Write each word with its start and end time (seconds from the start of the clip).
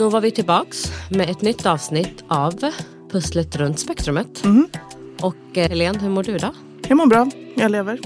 Då 0.00 0.08
var 0.08 0.20
vi 0.20 0.30
tillbaks 0.30 0.92
med 1.10 1.30
ett 1.30 1.42
nytt 1.42 1.66
avsnitt 1.66 2.24
av 2.28 2.54
Pusslet 3.10 3.56
runt 3.56 3.80
spektrumet. 3.80 4.44
Mm. 4.44 4.68
Och 5.20 5.36
eh, 5.54 5.68
Helene, 5.68 5.98
hur 5.98 6.08
mår 6.08 6.22
du 6.22 6.38
då? 6.38 6.54
Jag 6.88 6.96
mår 6.96 7.06
bra, 7.06 7.30
jag 7.54 7.70
lever. 7.70 8.00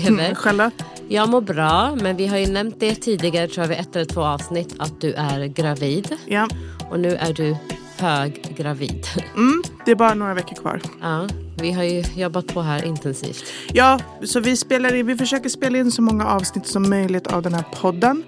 Lever. 0.10 0.34
Själva? 0.34 0.70
Jag 1.08 1.28
mår 1.28 1.40
bra, 1.40 1.96
men 2.00 2.16
vi 2.16 2.26
har 2.26 2.38
ju 2.38 2.46
nämnt 2.46 2.80
det 2.80 2.94
tidigare, 2.94 3.48
tror 3.48 3.64
jag, 3.64 3.68
vid 3.68 3.78
ett 3.78 3.96
eller 3.96 4.04
två 4.04 4.20
avsnitt, 4.20 4.74
att 4.78 5.00
du 5.00 5.12
är 5.12 5.46
gravid. 5.46 6.16
Ja. 6.26 6.48
Och 6.90 7.00
nu 7.00 7.16
är 7.16 7.32
du 7.32 7.56
höggravid. 7.96 9.06
Mm, 9.36 9.62
det 9.84 9.90
är 9.90 9.96
bara 9.96 10.14
några 10.14 10.34
veckor 10.34 10.56
kvar. 10.56 10.80
Ja, 11.00 11.28
vi 11.62 11.72
har 11.72 11.82
ju 11.82 12.04
jobbat 12.16 12.46
på 12.46 12.62
här 12.62 12.84
intensivt. 12.84 13.44
Ja, 13.72 14.00
så 14.24 14.40
vi, 14.40 14.56
spelar 14.56 14.94
in, 14.94 15.06
vi 15.06 15.16
försöker 15.16 15.48
spela 15.48 15.78
in 15.78 15.90
så 15.90 16.02
många 16.02 16.26
avsnitt 16.26 16.66
som 16.66 16.90
möjligt 16.90 17.26
av 17.26 17.42
den 17.42 17.54
här 17.54 17.64
podden. 17.80 18.24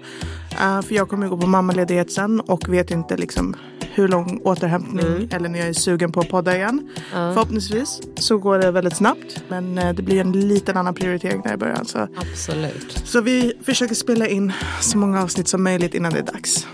Uh, 0.53 0.81
för 0.81 0.95
jag 0.95 1.09
kommer 1.09 1.27
gå 1.27 1.37
på 1.37 1.47
mammaledighet 1.47 2.11
sen 2.11 2.39
och 2.39 2.69
vet 2.69 2.91
inte 2.91 3.17
liksom 3.17 3.55
hur 3.93 4.07
lång 4.07 4.41
återhämtning 4.43 5.29
eller 5.31 5.49
när 5.49 5.59
jag 5.59 5.67
är 5.67 5.73
sugen 5.73 6.11
på 6.11 6.19
att 6.19 6.29
podda 6.29 6.55
igen. 6.55 6.89
Förhoppningsvis 7.11 8.01
så 8.15 8.37
går 8.37 8.59
det 8.59 8.71
väldigt 8.71 8.95
snabbt. 8.95 9.43
Men 9.47 9.77
eh, 9.77 9.93
det 9.93 10.01
blir 10.01 10.21
en 10.21 10.31
liten 10.31 10.77
annan 10.77 10.93
prioritering 10.93 11.41
där 11.41 11.53
i 11.53 11.57
början. 11.57 11.85
Så. 11.85 12.07
Absolut. 12.17 13.01
så 13.05 13.21
vi 13.21 13.53
försöker 13.63 13.95
spela 13.95 14.27
in 14.27 14.53
så 14.81 14.97
många 14.97 15.23
avsnitt 15.23 15.47
som 15.47 15.63
möjligt 15.63 15.93
innan 15.93 16.13
det 16.13 16.19
är 16.19 16.23
dags. 16.33 16.67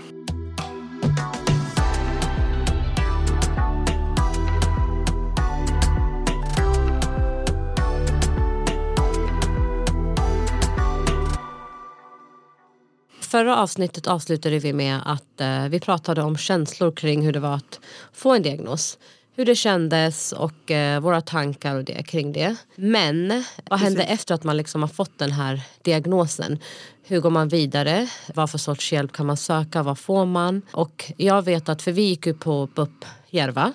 Förra 13.36 13.56
avsnittet 13.56 14.06
avslutade 14.06 14.58
vi 14.58 14.72
med 14.72 15.00
att 15.04 15.40
eh, 15.40 15.68
vi 15.68 15.80
pratade 15.80 16.22
om 16.22 16.36
känslor 16.36 16.92
kring 16.92 17.22
hur 17.24 17.32
det 17.32 17.40
var 17.40 17.54
att 17.54 17.80
få 18.12 18.34
en 18.34 18.42
diagnos. 18.42 18.98
Hur 19.34 19.44
det 19.44 19.54
kändes 19.54 20.32
och 20.32 20.70
eh, 20.70 21.00
våra 21.00 21.20
tankar 21.20 21.76
och 21.76 21.84
det 21.84 22.02
kring 22.02 22.32
det. 22.32 22.56
Men 22.76 23.44
vad 23.70 23.80
hände 23.80 24.02
efter 24.02 24.34
att 24.34 24.44
man 24.44 24.56
liksom 24.56 24.82
har 24.82 24.88
fått 24.88 25.18
den 25.18 25.32
här 25.32 25.60
diagnosen? 25.82 26.58
Hur 27.02 27.20
går 27.20 27.30
man 27.30 27.48
vidare? 27.48 28.08
Vad 28.34 28.50
för 28.50 28.58
sorts 28.58 28.92
hjälp 28.92 29.12
kan 29.12 29.26
man 29.26 29.36
söka? 29.36 29.82
Vad 29.82 29.98
får 29.98 30.26
man? 30.26 30.62
Och 30.72 31.12
jag 31.16 31.42
vet 31.42 31.68
att, 31.68 31.82
för 31.82 31.92
vi 31.92 32.02
gick 32.02 32.26
ju 32.26 32.34
på 32.34 32.68
BUP 32.74 33.04
Järva. 33.30 33.72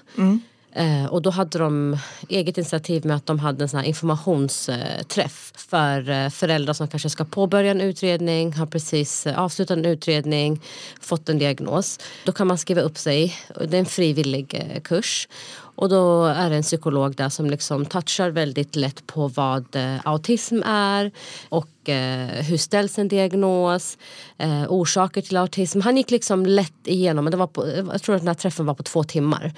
Eh, 0.73 1.05
och 1.05 1.21
då 1.21 1.29
hade 1.29 1.59
de 1.59 1.97
eget 2.29 2.57
initiativ 2.57 3.05
med 3.05 3.15
att 3.15 3.25
de 3.25 3.39
hade 3.39 3.63
en 3.63 3.69
sån 3.69 3.79
här 3.79 3.87
informationsträff 3.87 5.53
för 5.55 6.09
eh, 6.09 6.29
föräldrar 6.29 6.73
som 6.73 6.87
kanske 6.87 7.09
ska 7.09 7.25
påbörja 7.25 7.71
en 7.71 7.81
utredning, 7.81 8.53
har 8.53 8.65
precis 8.65 9.27
eh, 9.27 9.39
avslutat 9.39 9.77
en 9.77 9.85
utredning, 9.85 10.61
fått 11.01 11.29
en 11.29 11.37
diagnos. 11.37 11.99
Då 12.25 12.31
kan 12.31 12.47
man 12.47 12.57
skriva 12.57 12.81
upp 12.81 12.97
sig, 12.97 13.35
det 13.67 13.77
är 13.77 13.79
en 13.79 13.85
frivillig 13.85 14.53
eh, 14.53 14.81
kurs. 14.81 15.27
Och 15.75 15.89
då 15.89 16.25
är 16.25 16.49
det 16.49 16.55
en 16.55 16.63
psykolog 16.63 17.15
där 17.15 17.29
som 17.29 17.49
liksom 17.49 17.85
touchar 17.85 18.29
väldigt 18.29 18.75
lätt 18.75 19.07
på 19.07 19.27
vad 19.27 19.75
eh, 19.75 19.95
autism 20.03 20.63
är 20.65 21.11
och 21.49 21.89
eh, 21.89 22.27
hur 22.27 22.57
ställs 22.57 22.99
en 22.99 23.07
diagnos, 23.07 23.97
eh, 24.37 24.63
orsaker 24.69 25.21
till 25.21 25.37
autism. 25.37 25.81
Han 25.81 25.97
gick 25.97 26.11
liksom 26.11 26.45
lätt 26.45 26.87
igenom, 26.87 27.31
det 27.31 27.37
var 27.37 27.47
på, 27.47 27.67
jag 27.67 28.01
tror 28.01 28.15
att 28.15 28.21
den 28.21 28.27
här 28.27 28.35
träffen 28.35 28.65
var 28.65 28.73
på 28.73 28.83
två 28.83 29.03
timmar. 29.03 29.53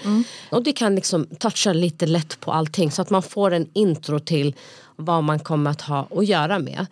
Och 0.49 0.63
det 0.63 0.73
kan 0.73 0.95
liksom 0.95 1.25
toucha 1.25 1.73
lite 1.73 2.05
lätt 2.05 2.39
på 2.39 2.51
allting 2.51 2.91
så 2.91 3.01
att 3.01 3.09
man 3.09 3.23
får 3.23 3.51
en 3.51 3.67
intro 3.73 4.19
till 4.19 4.55
vad 4.95 5.23
man 5.23 5.39
kommer 5.39 5.71
att 5.71 5.81
ha 5.81 6.07
att 6.15 6.25
göra 6.25 6.59
med. 6.59 6.85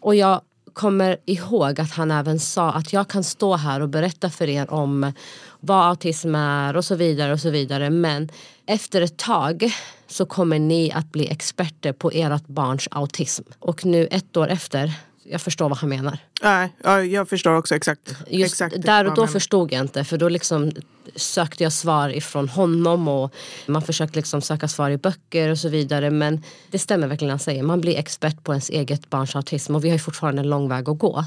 Och 0.00 0.14
jag 0.14 0.40
kommer 0.76 1.16
ihåg 1.26 1.80
att 1.80 1.90
han 1.90 2.10
även 2.10 2.38
sa 2.40 2.72
att 2.72 2.92
jag 2.92 3.08
kan 3.08 3.24
stå 3.24 3.56
här 3.56 3.80
och 3.80 3.88
berätta 3.88 4.30
för 4.30 4.48
er 4.48 4.70
om 4.70 5.12
vad 5.60 5.88
autism 5.88 6.34
är 6.34 6.76
och 6.76 6.84
så 6.84 6.94
vidare 6.94 7.32
och 7.32 7.40
så 7.40 7.50
vidare. 7.50 7.90
Men 7.90 8.28
efter 8.66 9.00
ett 9.00 9.16
tag 9.16 9.74
så 10.06 10.26
kommer 10.26 10.58
ni 10.58 10.92
att 10.92 11.12
bli 11.12 11.28
experter 11.28 11.92
på 11.92 12.10
ert 12.10 12.46
barns 12.46 12.88
autism. 12.90 13.42
Och 13.58 13.84
nu 13.84 14.06
ett 14.10 14.36
år 14.36 14.48
efter, 14.48 14.92
jag 15.30 15.40
förstår 15.40 15.68
vad 15.68 15.78
han 15.78 15.88
menar. 15.88 16.18
Nej, 16.42 16.72
ja, 16.82 17.02
jag 17.02 17.28
förstår 17.28 17.56
också 17.56 17.74
exakt. 17.74 18.14
Just 18.28 18.52
exakt 18.52 18.82
där 18.82 19.04
och 19.04 19.14
då 19.14 19.26
förstod 19.26 19.72
jag 19.72 19.80
inte 19.80 20.04
för 20.04 20.18
då 20.18 20.28
liksom 20.28 20.72
sökte 21.16 21.62
jag 21.62 21.72
svar 21.72 22.08
ifrån 22.08 22.48
honom 22.48 23.08
och 23.08 23.34
man 23.66 23.82
försökte 23.82 24.18
liksom 24.18 24.42
söka 24.42 24.68
svar 24.68 24.90
i 24.90 24.96
böcker 24.96 25.50
och 25.50 25.58
så 25.58 25.68
vidare 25.68 26.10
men 26.10 26.42
det 26.70 26.78
stämmer 26.78 27.06
verkligen 27.06 27.30
han 27.30 27.38
säger. 27.38 27.62
Man 27.62 27.80
blir 27.80 27.98
expert 27.98 28.44
på 28.44 28.52
ens 28.52 28.70
eget 28.70 29.10
barns 29.10 29.36
autism 29.36 29.74
och 29.74 29.84
vi 29.84 29.88
har 29.88 29.94
ju 29.94 30.00
fortfarande 30.00 30.42
en 30.42 30.50
lång 30.50 30.68
väg 30.68 30.88
att 30.88 30.98
gå. 30.98 31.24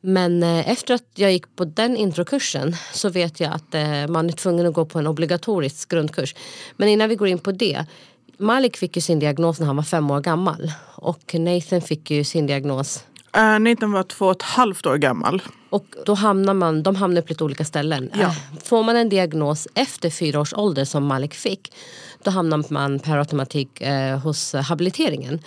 Men 0.00 0.42
eh, 0.42 0.70
efter 0.70 0.94
att 0.94 1.04
jag 1.14 1.32
gick 1.32 1.56
på 1.56 1.64
den 1.64 1.96
introkursen 1.96 2.76
så 2.92 3.08
vet 3.08 3.40
jag 3.40 3.52
att 3.52 3.74
eh, 3.74 4.06
man 4.08 4.28
är 4.28 4.32
tvungen 4.32 4.66
att 4.66 4.74
gå 4.74 4.84
på 4.84 4.98
en 4.98 5.06
obligatorisk 5.06 5.88
grundkurs. 5.88 6.34
Men 6.76 6.88
innan 6.88 7.08
vi 7.08 7.16
går 7.16 7.28
in 7.28 7.38
på 7.38 7.52
det 7.52 7.86
Malik 8.40 8.76
fick 8.76 8.96
ju 8.96 9.02
sin 9.02 9.18
diagnos 9.18 9.60
när 9.60 9.66
han 9.66 9.76
var 9.76 9.82
fem 9.82 10.10
år 10.10 10.20
gammal 10.20 10.72
och 10.94 11.34
Nathan 11.34 11.80
fick 11.80 12.10
ju 12.10 12.24
sin 12.24 12.46
diagnos 12.46 13.04
Uh, 13.36 13.58
Nathan 13.58 13.92
var 13.92 14.02
två 14.02 14.24
och 14.26 14.32
ett 14.32 14.42
halvt 14.42 14.86
år 14.86 14.96
gammal. 14.96 15.42
och 15.70 15.84
då 16.06 16.14
hamnar 16.14 16.54
man, 16.54 16.82
de 16.82 16.96
hamnar 16.96 17.22
på 17.22 17.28
lite 17.28 17.44
olika 17.44 17.64
ställen. 17.64 18.10
Ja. 18.14 18.20
Eh, 18.20 18.32
Får 18.64 18.82
man 18.82 18.96
en 18.96 19.08
diagnos 19.08 19.68
efter 19.74 20.10
fyra 20.10 20.40
års 20.40 20.54
ålder 20.54 20.84
som 20.84 21.06
Malik 21.06 21.34
fick, 21.34 21.72
då 22.22 22.30
hamnar 22.30 22.64
man 22.72 22.98
per 22.98 23.16
automatik 23.18 23.80
eh, 23.80 24.18
hos 24.18 24.54
eh, 24.54 24.62
habiliteringen. 24.62 25.40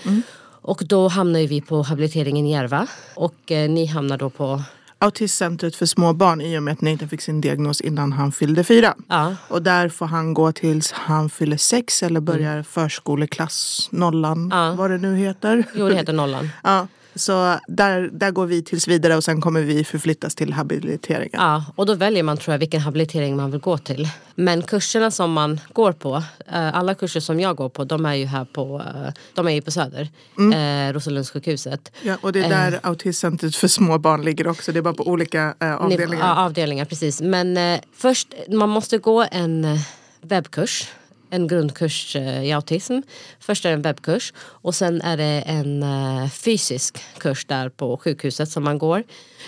Och 0.64 0.82
då 0.86 1.08
hamnar 1.08 1.40
vi 1.40 1.62
på 1.62 1.82
habiliteringen 1.84 2.46
i 2.48 2.52
Järva 2.52 2.88
och 3.16 3.52
eh, 3.52 3.70
ni 3.70 3.86
hamnar 3.86 4.18
då 4.18 4.30
på, 4.30 4.64
Autismcentret 5.04 5.76
för 5.76 5.86
små 5.86 6.14
barn 6.14 6.42
i 6.42 6.58
och 6.58 6.64
med 6.64 6.72
att 6.72 6.82
Nathan 6.82 7.10
fick 7.10 7.22
sin 7.22 7.42
diagnos 7.42 7.82
innan 7.82 8.12
han 8.14 8.32
fyllde 8.32 8.64
fyra. 8.64 8.96
ja, 9.08 9.36
Och 9.48 9.62
där 9.62 9.90
får 9.90 10.06
han 10.06 10.34
gå 10.34 10.52
tills 10.52 10.92
han 10.92 11.30
fyller 11.30 11.58
sex 11.58 12.04
eller 12.04 12.20
börjar 12.20 12.64
förskoleklass, 12.64 13.88
nollan, 13.92 14.50
Ja. 14.54 14.74
vad 14.78 14.92
det 14.92 14.98
nu 14.98 15.16
heter. 15.16 15.64
jo 15.76 15.90
det 15.90 15.96
heter 15.96 16.14
nollan. 16.14 16.50
Ja, 16.64 16.88
så 17.16 17.60
där, 17.68 18.10
där 18.14 18.32
går 18.32 18.46
vi 18.46 18.64
tills 18.64 18.88
vidare 18.88 19.16
och 19.16 19.24
sen 19.24 19.42
kommer 19.42 19.62
vi 19.62 19.84
förflyttas 19.84 20.36
till 20.36 20.54
habiliteringen. 20.54 21.42
Ja, 21.42 21.66
och 21.76 21.86
då 21.86 21.94
väljer 21.94 22.24
man 22.24 22.38
tror 22.38 22.54
jag 22.54 22.60
vilken 22.60 22.82
habilitering 22.82 23.36
man 23.36 23.52
vill 23.52 23.60
gå 23.60 23.78
till. 23.78 24.08
Men 24.36 24.62
kurserna 24.62 25.12
som 25.12 25.32
man 25.32 25.60
går 25.74 25.92
på, 25.92 26.16
eh, 26.48 26.78
alla 26.78 26.96
kurser 26.96 27.20
som 27.20 27.40
jag 27.40 27.56
går 27.56 27.70
på, 27.70 27.84
de 27.84 28.06
är 28.06 28.14
ju 28.14 28.26
här 28.26 28.46
på, 28.46 28.80
eh, 28.80 29.14
de 29.34 29.48
är 29.48 29.52
ju 29.52 29.62
på 29.62 29.72
Söder, 29.72 30.10
eh, 30.38 30.94
Roselundssjukhuset. 30.94 31.92
Ja, 32.02 32.18
och 32.22 32.34
det 32.34 32.40
är 32.40 32.50
där 32.50 32.80
autismcentret 32.84 33.56
för 33.56 33.68
små 33.68 33.98
barn 33.98 34.22
ligger 34.22 34.48
också. 34.48 34.72
Det 34.72 34.80
är 34.80 34.84
bara 34.84 34.94
på 34.94 35.08
olika 35.08 35.54
eh, 35.60 35.76
avdelningar. 35.76 36.46
Avdelningar, 36.46 36.86
precis. 36.86 37.22
Men 37.22 37.58
eh, 37.58 37.80
först, 37.94 38.34
man 38.50 38.70
måste 38.70 38.98
gå 38.98 39.26
en 39.32 39.66
eh, 39.66 39.80
webbkurs. 40.22 40.88
En 41.34 41.48
grundkurs 41.48 42.16
eh, 42.16 42.44
i 42.44 42.52
autism. 42.52 43.00
Först 43.40 43.66
är 43.66 43.70
det 43.70 43.76
en 43.76 43.82
webbkurs 43.82 44.34
och 44.38 44.76
sen 44.76 45.02
är 45.02 45.18
det 45.18 45.44
en 45.46 45.84
eh, 45.84 46.30
fysisk 46.30 46.98
kurs 47.18 47.46
där 47.46 47.70
på 47.70 47.98
sjukhuset 47.98 48.50
som 48.50 48.64
man 48.64 48.78
går. 48.78 49.04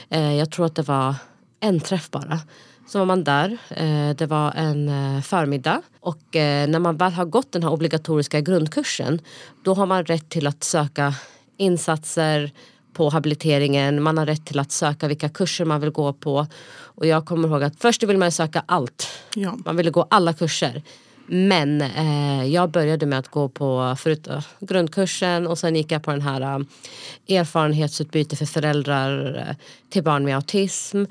Eh, 0.10 0.36
jag 0.36 0.52
tror 0.52 0.66
att 0.66 0.76
det 0.76 0.82
var 0.82 1.16
en 1.60 1.80
träff 1.80 2.12
bara. 2.12 2.40
Så 2.88 3.00
var 3.00 3.06
man 3.06 3.24
där. 3.24 3.58
Det 4.14 4.26
var 4.26 4.52
en 4.52 4.92
förmiddag. 5.22 5.82
Och 6.00 6.24
när 6.34 6.80
man 6.80 6.98
väl 6.98 7.12
har 7.12 7.26
gått 7.26 7.52
den 7.52 7.64
här 7.64 7.72
obligatoriska 7.72 8.42
grundkursen 8.42 9.22
då 9.64 9.74
har 9.74 9.86
man 9.86 10.06
rätt 10.06 10.30
till 10.30 10.48
att 10.48 10.64
söka 10.64 11.14
insatser 11.58 12.52
på 12.94 13.10
habiliteringen. 13.10 14.04
Man 14.04 14.18
har 14.18 14.26
rätt 14.26 14.46
till 14.46 14.60
att 14.60 14.72
söka 14.72 15.08
vilka 15.08 15.30
kurser 15.30 15.66
man 15.66 15.82
vill 15.82 15.90
gå 15.90 16.14
på. 16.14 16.48
Och 16.96 17.06
jag 17.06 17.26
kommer 17.26 17.48
ihåg 17.48 17.64
att 17.64 17.82
först 17.82 18.04
vill 18.04 18.18
man 18.18 18.32
söka 18.32 18.64
allt. 18.66 19.08
Ja. 19.36 19.58
Man 19.66 19.78
ville 19.78 19.92
gå 19.92 20.08
alla 20.10 20.34
kurser. 20.34 20.84
Men 21.26 21.82
eh, 21.82 22.46
jag 22.46 22.72
började 22.72 23.06
med 23.06 23.20
att 23.20 23.28
gå 23.28 23.50
på 23.50 23.96
förut, 24.00 24.28
eh, 24.28 24.44
grundkursen 24.60 25.48
och 25.48 25.58
sen 25.58 25.76
gick 25.76 25.92
jag 25.92 26.04
på 26.04 26.12
den 26.12 26.22
här 26.22 26.42
eh, 26.42 27.40
erfarenhetsutbyte 27.40 28.36
för 28.36 28.46
föräldrar 28.46 29.46
eh, 29.50 29.56
till 29.90 30.04
barn 30.04 30.26
med 30.26 30.36
autism. 30.36 31.04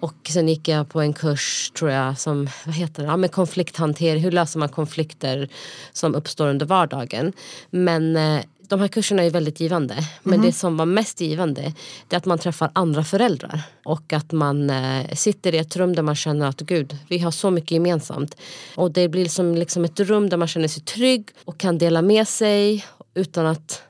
Och 0.00 0.28
sen 0.28 0.48
gick 0.48 0.68
jag 0.68 0.88
på 0.88 1.00
en 1.00 1.12
kurs 1.12 1.70
tror 1.78 1.90
jag 1.90 2.18
som, 2.18 2.48
vad 2.66 2.74
heter 2.74 3.02
det, 3.02 3.08
ja, 3.08 3.16
med 3.16 3.32
konflikthantering, 3.32 4.22
hur 4.22 4.30
löser 4.30 4.58
man 4.58 4.68
konflikter 4.68 5.48
som 5.92 6.14
uppstår 6.14 6.48
under 6.48 6.66
vardagen. 6.66 7.32
Men 7.70 8.16
eh, 8.16 8.40
de 8.68 8.80
här 8.80 8.88
kurserna 8.88 9.22
är 9.22 9.30
väldigt 9.30 9.60
givande. 9.60 9.96
Men 10.22 10.42
det 10.42 10.52
som 10.52 10.76
var 10.76 10.86
mest 10.86 11.20
givande 11.20 11.72
det 12.08 12.16
är 12.16 12.18
att 12.18 12.26
man 12.26 12.38
träffar 12.38 12.70
andra 12.72 13.04
föräldrar. 13.04 13.62
Och 13.84 14.12
att 14.12 14.32
man 14.32 14.70
eh, 14.70 15.14
sitter 15.14 15.54
i 15.54 15.58
ett 15.58 15.76
rum 15.76 15.94
där 15.94 16.02
man 16.02 16.14
känner 16.14 16.46
att 16.46 16.60
gud, 16.60 16.96
vi 17.08 17.18
har 17.18 17.30
så 17.30 17.50
mycket 17.50 17.70
gemensamt. 17.70 18.36
Och 18.76 18.90
det 18.90 19.08
blir 19.08 19.28
som 19.28 19.54
liksom 19.54 19.84
ett 19.84 20.00
rum 20.00 20.28
där 20.28 20.36
man 20.36 20.48
känner 20.48 20.68
sig 20.68 20.82
trygg 20.82 21.28
och 21.44 21.58
kan 21.58 21.78
dela 21.78 22.02
med 22.02 22.28
sig 22.28 22.84
utan 23.14 23.46
att 23.46 23.82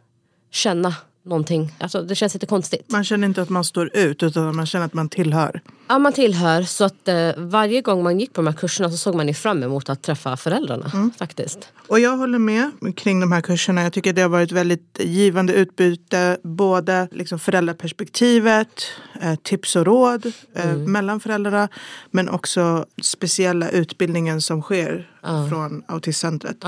känna 0.51 0.95
någonting. 1.29 1.75
Alltså, 1.79 2.03
det 2.03 2.15
känns 2.15 2.35
lite 2.35 2.47
konstigt. 2.47 2.91
Man 2.91 3.05
känner 3.05 3.29
inte 3.29 3.43
att 3.43 3.49
man 3.49 3.65
står 3.65 3.97
ut 3.97 4.23
utan 4.23 4.57
man 4.57 4.67
känner 4.67 4.87
att 4.87 4.95
man 4.95 5.09
tillhör. 5.09 5.61
Ja, 5.89 5.99
man 5.99 6.13
tillhör. 6.13 6.63
Så 6.63 6.85
att 6.85 7.09
eh, 7.09 7.31
varje 7.37 7.81
gång 7.81 8.03
man 8.03 8.21
gick 8.21 8.33
på 8.33 8.41
de 8.43 8.47
här 8.47 8.55
kurserna 8.55 8.91
så 8.91 8.97
såg 8.97 9.15
man 9.15 9.29
ju 9.29 9.35
fram 9.35 9.63
emot 9.63 9.89
att 9.89 10.03
träffa 10.03 10.37
föräldrarna. 10.37 10.91
Mm. 10.95 11.11
faktiskt. 11.19 11.69
Och 11.89 12.01
jag 12.01 12.17
håller 12.17 12.39
med 12.39 12.71
kring 12.97 13.21
de 13.21 13.33
här 13.33 13.41
kurserna. 13.41 13.83
Jag 13.83 13.93
tycker 13.93 14.13
det 14.13 14.23
har 14.23 14.29
varit 14.29 14.53
väldigt 14.53 14.99
givande 15.01 15.53
utbyte. 15.53 16.39
Både 16.43 17.09
liksom 17.13 17.39
föräldraperspektivet, 17.39 18.85
eh, 19.21 19.35
tips 19.35 19.77
och 19.77 19.87
råd 19.87 20.33
eh, 20.55 20.77
mellan 20.77 21.21
föräldrarna. 21.21 21.69
Men 22.11 22.29
också 22.29 22.87
speciella 23.03 23.69
utbildningen 23.69 24.43
som 24.43 24.63
sker 24.63 25.11
från 25.51 25.83
Autismcentret. 25.87 26.65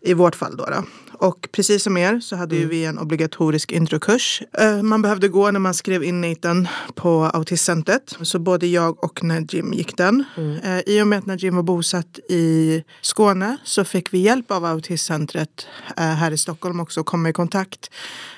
I 0.00 0.14
vårt 0.14 0.36
fall 0.36 0.56
då, 0.56 0.64
då. 0.64 0.84
Och 1.18 1.48
precis 1.52 1.82
som 1.82 1.96
er 1.96 2.20
så 2.20 2.36
hade 2.36 2.56
ju 2.56 2.68
vi 2.68 2.84
en 2.84 2.98
obligatorisk 2.98 3.72
introkurs. 3.72 4.42
Eh, 4.58 4.82
man 4.82 5.02
behövde 5.02 5.28
gå 5.28 5.50
när 5.50 5.60
man 5.60 5.74
skrev 5.74 6.04
in 6.04 6.20
Nathan 6.20 6.68
på 6.94 7.24
Autismcentret. 7.24 8.16
Så 8.22 8.38
både 8.38 8.66
jag 8.66 9.04
och 9.04 9.24
Najim 9.24 9.72
gick 9.72 9.96
den. 9.96 10.24
Eh, 10.64 10.80
I 10.86 11.02
och 11.02 11.06
med 11.06 11.18
att 11.18 11.26
Najim 11.26 11.56
var 11.56 11.62
bosatt 11.62 12.18
i 12.28 12.84
Skåne 13.00 13.56
så 13.64 13.84
fick 13.84 14.14
vi 14.14 14.18
hjälp 14.18 14.50
av 14.50 14.64
Autismcentret 14.64 15.66
eh, 15.96 16.04
här 16.04 16.30
i 16.30 16.38
Stockholm 16.38 16.80
också 16.80 17.00
att 17.00 17.06
komma 17.06 17.28
i 17.28 17.32
kontakt 17.32 17.90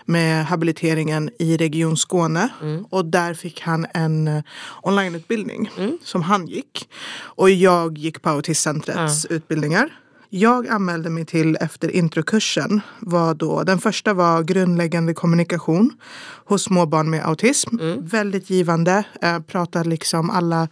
med 0.05 0.47
habiliteringen 0.47 1.31
i 1.39 1.57
Region 1.57 1.97
Skåne. 1.97 2.49
Och 2.91 3.05
där 3.05 3.35
fick 3.35 3.61
han 3.61 3.87
en 3.95 4.43
onlineutbildning 4.83 5.71
som 6.05 6.23
han 6.23 6.47
gick. 6.47 6.89
Och 7.19 7.51
jag 7.51 7.99
gick 7.99 8.23
på 8.23 8.29
Autismcentrets 8.29 9.25
utbildningar. 9.25 9.91
Jag 10.31 10.69
anmälde 10.69 11.11
mig 11.11 11.25
till 11.25 11.57
efter 11.61 11.91
introkursen. 11.91 12.81
Var 13.01 13.35
då, 13.35 13.63
den 13.63 13.79
första 13.79 14.15
var 14.15 14.43
grundläggande 14.43 15.15
kommunikation 15.15 15.93
hos 16.45 16.63
små 16.63 16.87
barn 16.87 17.11
med 17.11 17.27
autism. 17.27 17.77
Väldigt 18.01 18.51
givande. 18.51 19.05
Eh, 19.23 19.41
pratar 19.41 19.85
liksom 19.85 20.31
alla 20.31 20.69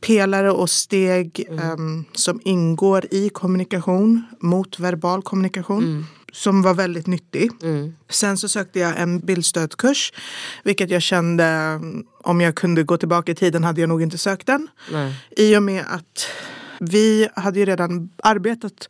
pelare 0.00 0.50
och 0.50 0.70
steg 0.70 1.46
em, 1.50 2.04
som 2.12 2.40
ingår 2.44 3.04
i 3.10 3.28
kommunikation 3.28 4.22
mot 4.40 4.78
verbal 4.78 5.22
kommunikation. 5.22 6.06
Som 6.32 6.62
var 6.62 6.74
väldigt 6.74 7.06
nyttig. 7.06 7.50
Sen 8.10 8.38
så 8.38 8.48
sökte 8.48 8.78
jag 8.78 9.00
en 9.00 9.20
bildstödskurs. 9.20 10.12
Vilket 10.64 10.90
jag 10.90 11.02
kände, 11.02 11.44
mm, 11.44 12.04
om 12.22 12.40
jag 12.40 12.54
kunde 12.54 12.82
gå 12.82 12.96
tillbaka 12.96 13.32
i 13.32 13.34
tiden 13.34 13.64
hade 13.64 13.80
jag 13.80 13.88
nog 13.88 14.02
inte 14.02 14.18
sökt 14.18 14.46
den. 14.46 14.68
Nej. 14.92 15.14
I 15.36 15.56
och 15.56 15.62
med 15.62 15.84
att 15.88 16.26
vi 16.80 17.28
hade 17.36 17.58
ju 17.58 17.64
redan 17.64 18.10
arbetat 18.22 18.88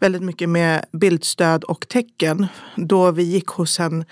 väldigt 0.00 0.22
mycket 0.22 0.48
med 0.48 0.84
bildstöd 0.92 1.64
och 1.64 1.88
tecken 1.88 2.46
då 2.76 3.10
vi 3.10 3.22
gick 3.22 3.46
hos 3.46 3.80
en 3.80 4.04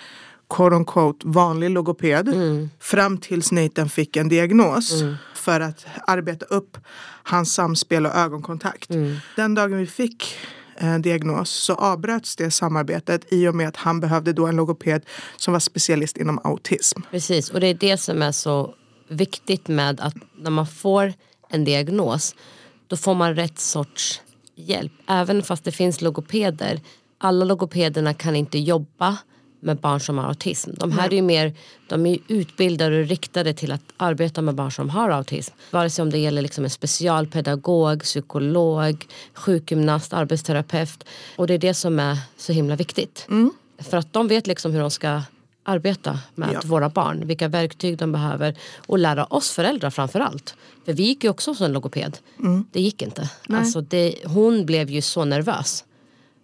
quote 0.49 0.77
unquote 0.77 1.29
vanlig 1.29 1.71
logoped 1.71 2.35
fram 2.81 3.19
tills 3.19 3.53
Nathan 3.53 3.89
fick 3.89 4.17
en 4.17 4.29
diagnos 4.29 4.93
för 5.35 5.61
att 5.61 5.87
arbeta 6.07 6.47
upp 6.47 6.79
hans 7.23 7.55
samspel 7.55 8.07
och 8.07 8.15
ögonkontakt. 8.15 8.91
Den 9.37 9.55
dagen 9.55 9.79
vi 9.79 9.87
fick 9.87 10.37
en 10.77 11.03
diagnos 11.03 11.51
så 11.51 11.75
avbröts 11.75 12.37
det 12.37 12.51
samarbetet 12.51 13.33
i 13.33 13.49
och 13.49 13.55
med 13.55 13.69
att 13.69 13.77
han 13.77 14.01
behövde 14.01 14.33
då 14.33 14.47
en 14.47 14.57
logoped 14.57 15.03
som 15.37 15.53
var 15.53 15.61
specialist 15.61 16.17
inom 16.17 16.41
autism. 16.45 17.01
Precis, 17.11 17.51
och 17.51 17.61
det 17.61 17.67
är 17.67 17.75
det 17.75 17.97
som 17.97 18.23
är 18.23 18.33
så 18.33 18.75
viktigt 19.09 19.69
med 19.69 20.01
att 20.01 20.15
när 20.39 20.51
man 20.51 20.67
får 20.67 21.13
en 21.49 21.65
diagnos 21.65 22.35
då 22.91 22.97
får 22.97 23.15
man 23.15 23.35
rätt 23.35 23.59
sorts 23.59 24.21
hjälp. 24.55 24.93
Även 25.07 25.43
fast 25.43 25.65
det 25.65 25.73
finns 25.73 26.01
logopeder. 26.01 26.81
Alla 27.19 27.45
logopederna 27.45 28.15
kan 28.15 28.37
inte 28.37 28.59
jobba 28.59 29.17
med 29.61 29.77
barn 29.77 30.01
som 30.01 30.19
har 30.19 30.25
autism. 30.29 30.71
De 30.75 30.93
här 30.93 31.09
är 31.09 31.13
ju 31.13 31.23
mer 31.23 31.55
de 31.89 32.07
är 32.07 32.19
utbildade 32.29 33.01
och 33.01 33.07
riktade 33.07 33.55
till 33.55 33.73
att 33.73 33.83
arbeta 33.97 34.43
med 34.43 34.55
barn 34.55 34.73
som 34.73 34.91
har 34.91 35.11
autism. 35.11 35.55
Vare 35.71 35.91
sig 35.91 36.03
om 36.03 36.11
det 36.11 36.19
gäller 36.19 36.43
liksom 36.43 36.65
en 36.65 36.71
specialpedagog, 36.71 38.03
psykolog, 38.03 39.07
sjukgymnast, 39.35 40.13
arbetsterapeut. 40.13 41.05
Och 41.37 41.47
det 41.47 41.55
är 41.55 41.59
det 41.59 41.75
som 41.75 42.01
är 42.01 42.19
så 42.37 42.53
himla 42.53 42.77
viktigt. 42.77 43.27
För 43.79 43.97
att 43.97 44.13
de 44.13 44.29
vet 44.29 44.47
liksom 44.47 44.73
hur 44.73 44.81
de 44.81 44.91
ska 44.91 45.23
arbeta 45.71 46.19
med 46.35 46.51
Ja. 46.53 46.61
våra 46.65 46.89
barn. 46.89 47.27
Vilka 47.27 47.49
verktyg 47.49 47.99
de 47.99 48.13
behöver. 48.13 48.57
Och 48.87 48.99
lära 48.99 49.25
oss 49.25 49.51
föräldrar 49.51 49.91
framför 49.91 50.21
allt. 50.21 50.55
För 50.85 50.93
vi 50.93 51.03
gick 51.03 51.25
ju 51.25 51.31
också 51.31 51.51
hos 51.51 51.61
en 51.61 51.73
logoped. 51.73 52.19
Det 52.73 52.81
gick 52.81 53.03
inte. 53.03 53.31
Alltså 53.49 53.81
det, 53.81 54.15
hon 54.25 54.67
blev 54.67 54.91
ju 54.91 55.03
så 55.03 55.25
nervös 55.25 55.85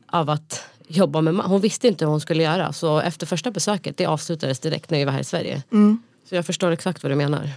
av 0.07 0.31
att 0.31 0.63
jobba 0.89 1.21
med 1.21 1.35
Hon 1.35 1.61
visste 1.61 1.89
inte 1.89 2.05
hur 2.05 2.11
hon 2.11 2.21
skulle 2.21 2.43
göra. 2.43 2.73
Så 2.73 3.01
efter 3.01 3.27
första 3.27 3.51
besöket, 3.51 3.97
det 3.97 4.07
avslutades 4.07 4.59
direkt 4.61 4.91
när 4.91 4.99
vi 4.99 5.05
var 5.05 5.13
här 5.13 5.21
i 5.21 5.25
Sverige. 5.25 5.63
Så 6.29 6.35
jag 6.35 6.47
förstår 6.47 6.71
exakt 6.71 7.03
vad 7.03 7.13
du 7.13 7.17
menar. 7.17 7.51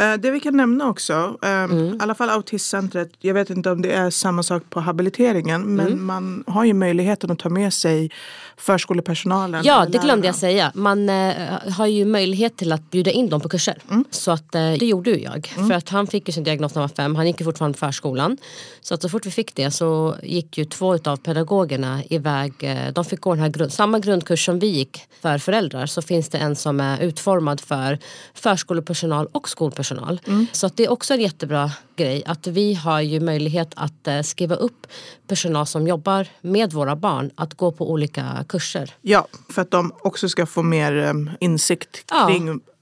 Eh, 0.00 0.14
Det 0.14 0.30
vi 0.30 0.40
kan 0.40 0.56
nämna 0.56 0.88
också, 0.88 1.38
eh, 1.42 1.48
Mm. 1.50 1.86
i 1.94 1.96
alla 2.00 2.14
fall 2.14 2.30
Autismcentret, 2.30 3.10
jag 3.20 3.34
vet 3.34 3.50
inte 3.50 3.70
om 3.70 3.82
det 3.82 3.92
är 3.92 4.10
samma 4.10 4.42
sak 4.42 4.62
på 4.70 4.80
habiliteringen, 4.80 5.62
men 5.62 5.86
Mm. 5.86 6.06
man 6.06 6.44
har 6.46 6.64
ju 6.64 6.74
möjligheten 6.74 7.30
att 7.30 7.38
ta 7.38 7.48
med 7.48 7.72
sig 7.72 8.10
förskolepersonalen. 8.56 9.62
Ja, 9.64 9.86
det 9.88 9.98
glömde 9.98 10.26
jag 10.26 10.34
säga. 10.36 10.72
Man 10.74 11.08
eh, 11.08 11.32
har 11.76 11.86
ju 11.86 12.04
möjlighet 12.04 12.56
till 12.56 12.72
att 12.72 12.90
bjuda 12.90 13.10
in 13.10 13.28
dem 13.28 13.40
på 13.40 13.48
kurser. 13.48 13.78
Så 14.10 14.30
att, 14.30 14.54
eh, 14.54 14.60
det 14.78 14.86
gjorde 14.86 15.10
ju 15.10 15.18
jag. 15.22 15.46
För 15.68 15.72
att 15.72 15.88
han 15.88 16.06
fick 16.06 16.28
ju 16.28 16.32
sin 16.32 16.44
diagnos 16.44 16.74
när 16.74 16.80
han 16.82 16.88
var 16.88 16.94
fem. 17.04 17.16
Han 17.16 17.26
gick 17.26 17.40
ju 17.40 17.44
fortfarande 17.44 17.78
förskolan. 17.78 18.36
Så 18.80 18.94
att 18.94 19.02
så 19.02 19.08
fort 19.08 19.26
vi 19.26 19.30
fick 19.30 19.54
det 19.54 19.70
så 19.70 20.16
gick 20.22 20.58
ju 20.58 20.64
två 20.64 20.94
av 21.04 21.16
pedagogerna 21.16 22.00
iväg. 22.10 22.52
De 22.94 23.04
fick 23.04 23.20
gå 23.20 23.34
den 23.34 23.42
här 23.42 23.48
grund, 23.50 23.72
samma 23.72 23.98
grundkurs 23.98 24.44
som 24.44 24.58
vi 24.58 24.66
gick 24.66 25.00
för 25.22 25.38
föräldrar. 25.38 25.86
Så 25.86 26.02
finns 26.02 26.28
det 26.28 26.38
en 26.38 26.56
som 26.56 26.80
är 26.80 27.00
utformad 27.02 27.60
för 27.60 27.98
förskolepersonal 28.34 29.26
och 29.32 29.48
skolpersonal. 29.48 29.87
Så 30.52 30.66
att 30.66 30.76
det 30.76 30.84
är 30.84 30.90
också 30.90 31.14
en 31.14 31.20
jättebra 31.20 31.70
grej. 31.96 32.22
Att 32.26 32.46
vi 32.46 32.74
har 32.74 33.00
ju 33.00 33.20
möjlighet 33.20 33.72
att 33.76 34.08
eh, 34.08 34.22
skriva 34.22 34.54
upp 34.54 34.86
personal 35.26 35.66
som 35.66 35.86
jobbar 35.86 36.28
med 36.40 36.72
våra 36.72 36.96
barn. 36.96 37.30
Att 37.34 37.54
gå 37.54 37.72
på 37.72 37.90
olika 37.90 38.44
kurser. 38.48 38.94
Ja, 39.02 39.26
för 39.54 39.62
att 39.62 39.70
de 39.70 39.92
också 40.02 40.28
ska 40.28 40.46
få 40.46 40.62
mer 40.62 40.96
eh, 40.96 41.12
insikt 41.40 42.04
Ja. 42.10 42.26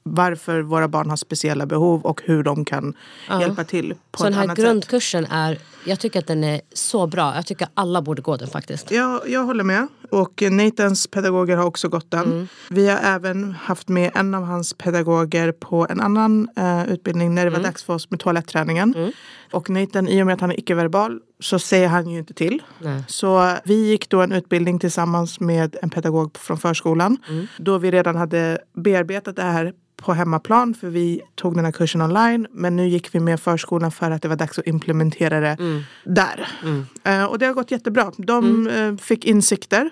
Varför 0.08 0.60
våra 0.62 0.88
barn 0.88 1.10
har 1.10 1.16
speciella 1.16 1.66
behov 1.66 2.02
och 2.02 2.22
hur 2.24 2.42
de 2.42 2.64
kan 2.64 2.94
hjälpa 3.40 3.64
till 3.64 3.94
på 4.10 4.18
Så 4.18 4.24
den 4.24 4.32
här 4.34 4.42
annat 4.42 4.56
sätt. 4.56 4.64
grundkursen 4.64 5.24
är, 5.24 5.58
jag 5.84 6.00
tycker 6.00 6.18
att 6.18 6.26
den 6.26 6.44
är 6.44 6.60
så 6.74 7.06
bra. 7.06 7.34
Jag 7.34 7.46
tycker 7.46 7.68
alla 7.74 8.02
borde 8.02 8.22
gå 8.22 8.36
den 8.36 8.48
faktiskt. 8.48 8.90
Ja, 8.90 9.22
jag 9.26 9.44
håller 9.44 9.64
med. 9.64 9.86
Och 10.10 10.42
Nathans 10.50 11.06
pedagoger 11.06 11.56
har 11.56 11.64
också 11.64 11.88
gått 11.88 12.10
den. 12.10 12.24
Mm. 12.24 12.48
Vi 12.70 12.88
har 12.88 12.98
även 12.98 13.52
haft 13.52 13.88
med 13.88 14.10
en 14.14 14.34
av 14.34 14.42
hans 14.44 14.74
pedagoger 14.74 15.52
på 15.52 15.86
en 15.90 16.00
annan 16.00 16.48
eh, 16.56 16.88
utbildning 16.88 17.34
när 17.34 17.42
det 17.44 17.48
Mm. 17.50 17.60
var 17.62 17.68
dags 17.68 17.84
för 17.84 17.94
oss 17.94 18.10
med 18.10 18.20
toaletträningen. 18.20 19.12
Och 19.52 19.70
Nathan, 19.70 20.08
i 20.08 20.22
och 20.22 20.26
med 20.26 20.34
att 20.34 20.40
han 20.40 20.50
är 20.50 20.58
icke-verbal 20.60 21.20
så 21.40 21.58
säger 21.58 21.88
han 21.88 22.10
ju 22.10 22.18
inte 22.18 22.34
till. 22.34 22.62
Nej. 22.78 23.04
Så 23.08 23.52
vi 23.64 23.74
gick 23.90 24.08
då 24.08 24.22
en 24.22 24.32
utbildning 24.32 24.78
tillsammans 24.78 25.40
med 25.40 25.76
en 25.82 25.90
pedagog 25.90 26.38
från 26.38 26.58
förskolan. 26.58 27.18
Mm. 27.28 27.46
Då 27.58 27.78
vi 27.78 27.90
redan 27.90 28.16
hade 28.16 28.58
bearbetat 28.74 29.36
det 29.36 29.42
här 29.42 29.72
på 30.02 30.12
hemmaplan 30.12 30.74
för 30.74 30.88
vi 30.88 31.20
tog 31.34 31.54
den 31.54 31.64
här 31.64 31.72
kursen 31.72 32.02
online. 32.02 32.46
Men 32.50 32.76
nu 32.76 32.88
gick 32.88 33.14
vi 33.14 33.20
med 33.20 33.40
förskolan 33.40 33.90
för 33.92 34.10
att 34.10 34.22
det 34.22 34.28
var 34.28 34.36
dags 34.36 34.58
att 34.58 34.66
implementera 34.66 35.40
det 35.40 35.56
Mm. 35.60 35.82
där. 36.04 36.48
Eh, 37.04 37.24
och 37.24 37.38
det 37.38 37.46
har 37.46 37.54
gått 37.54 37.70
jättebra. 37.70 38.12
De 38.16 38.66
eh, 38.66 38.96
fick 38.96 39.24
insikter. 39.24 39.90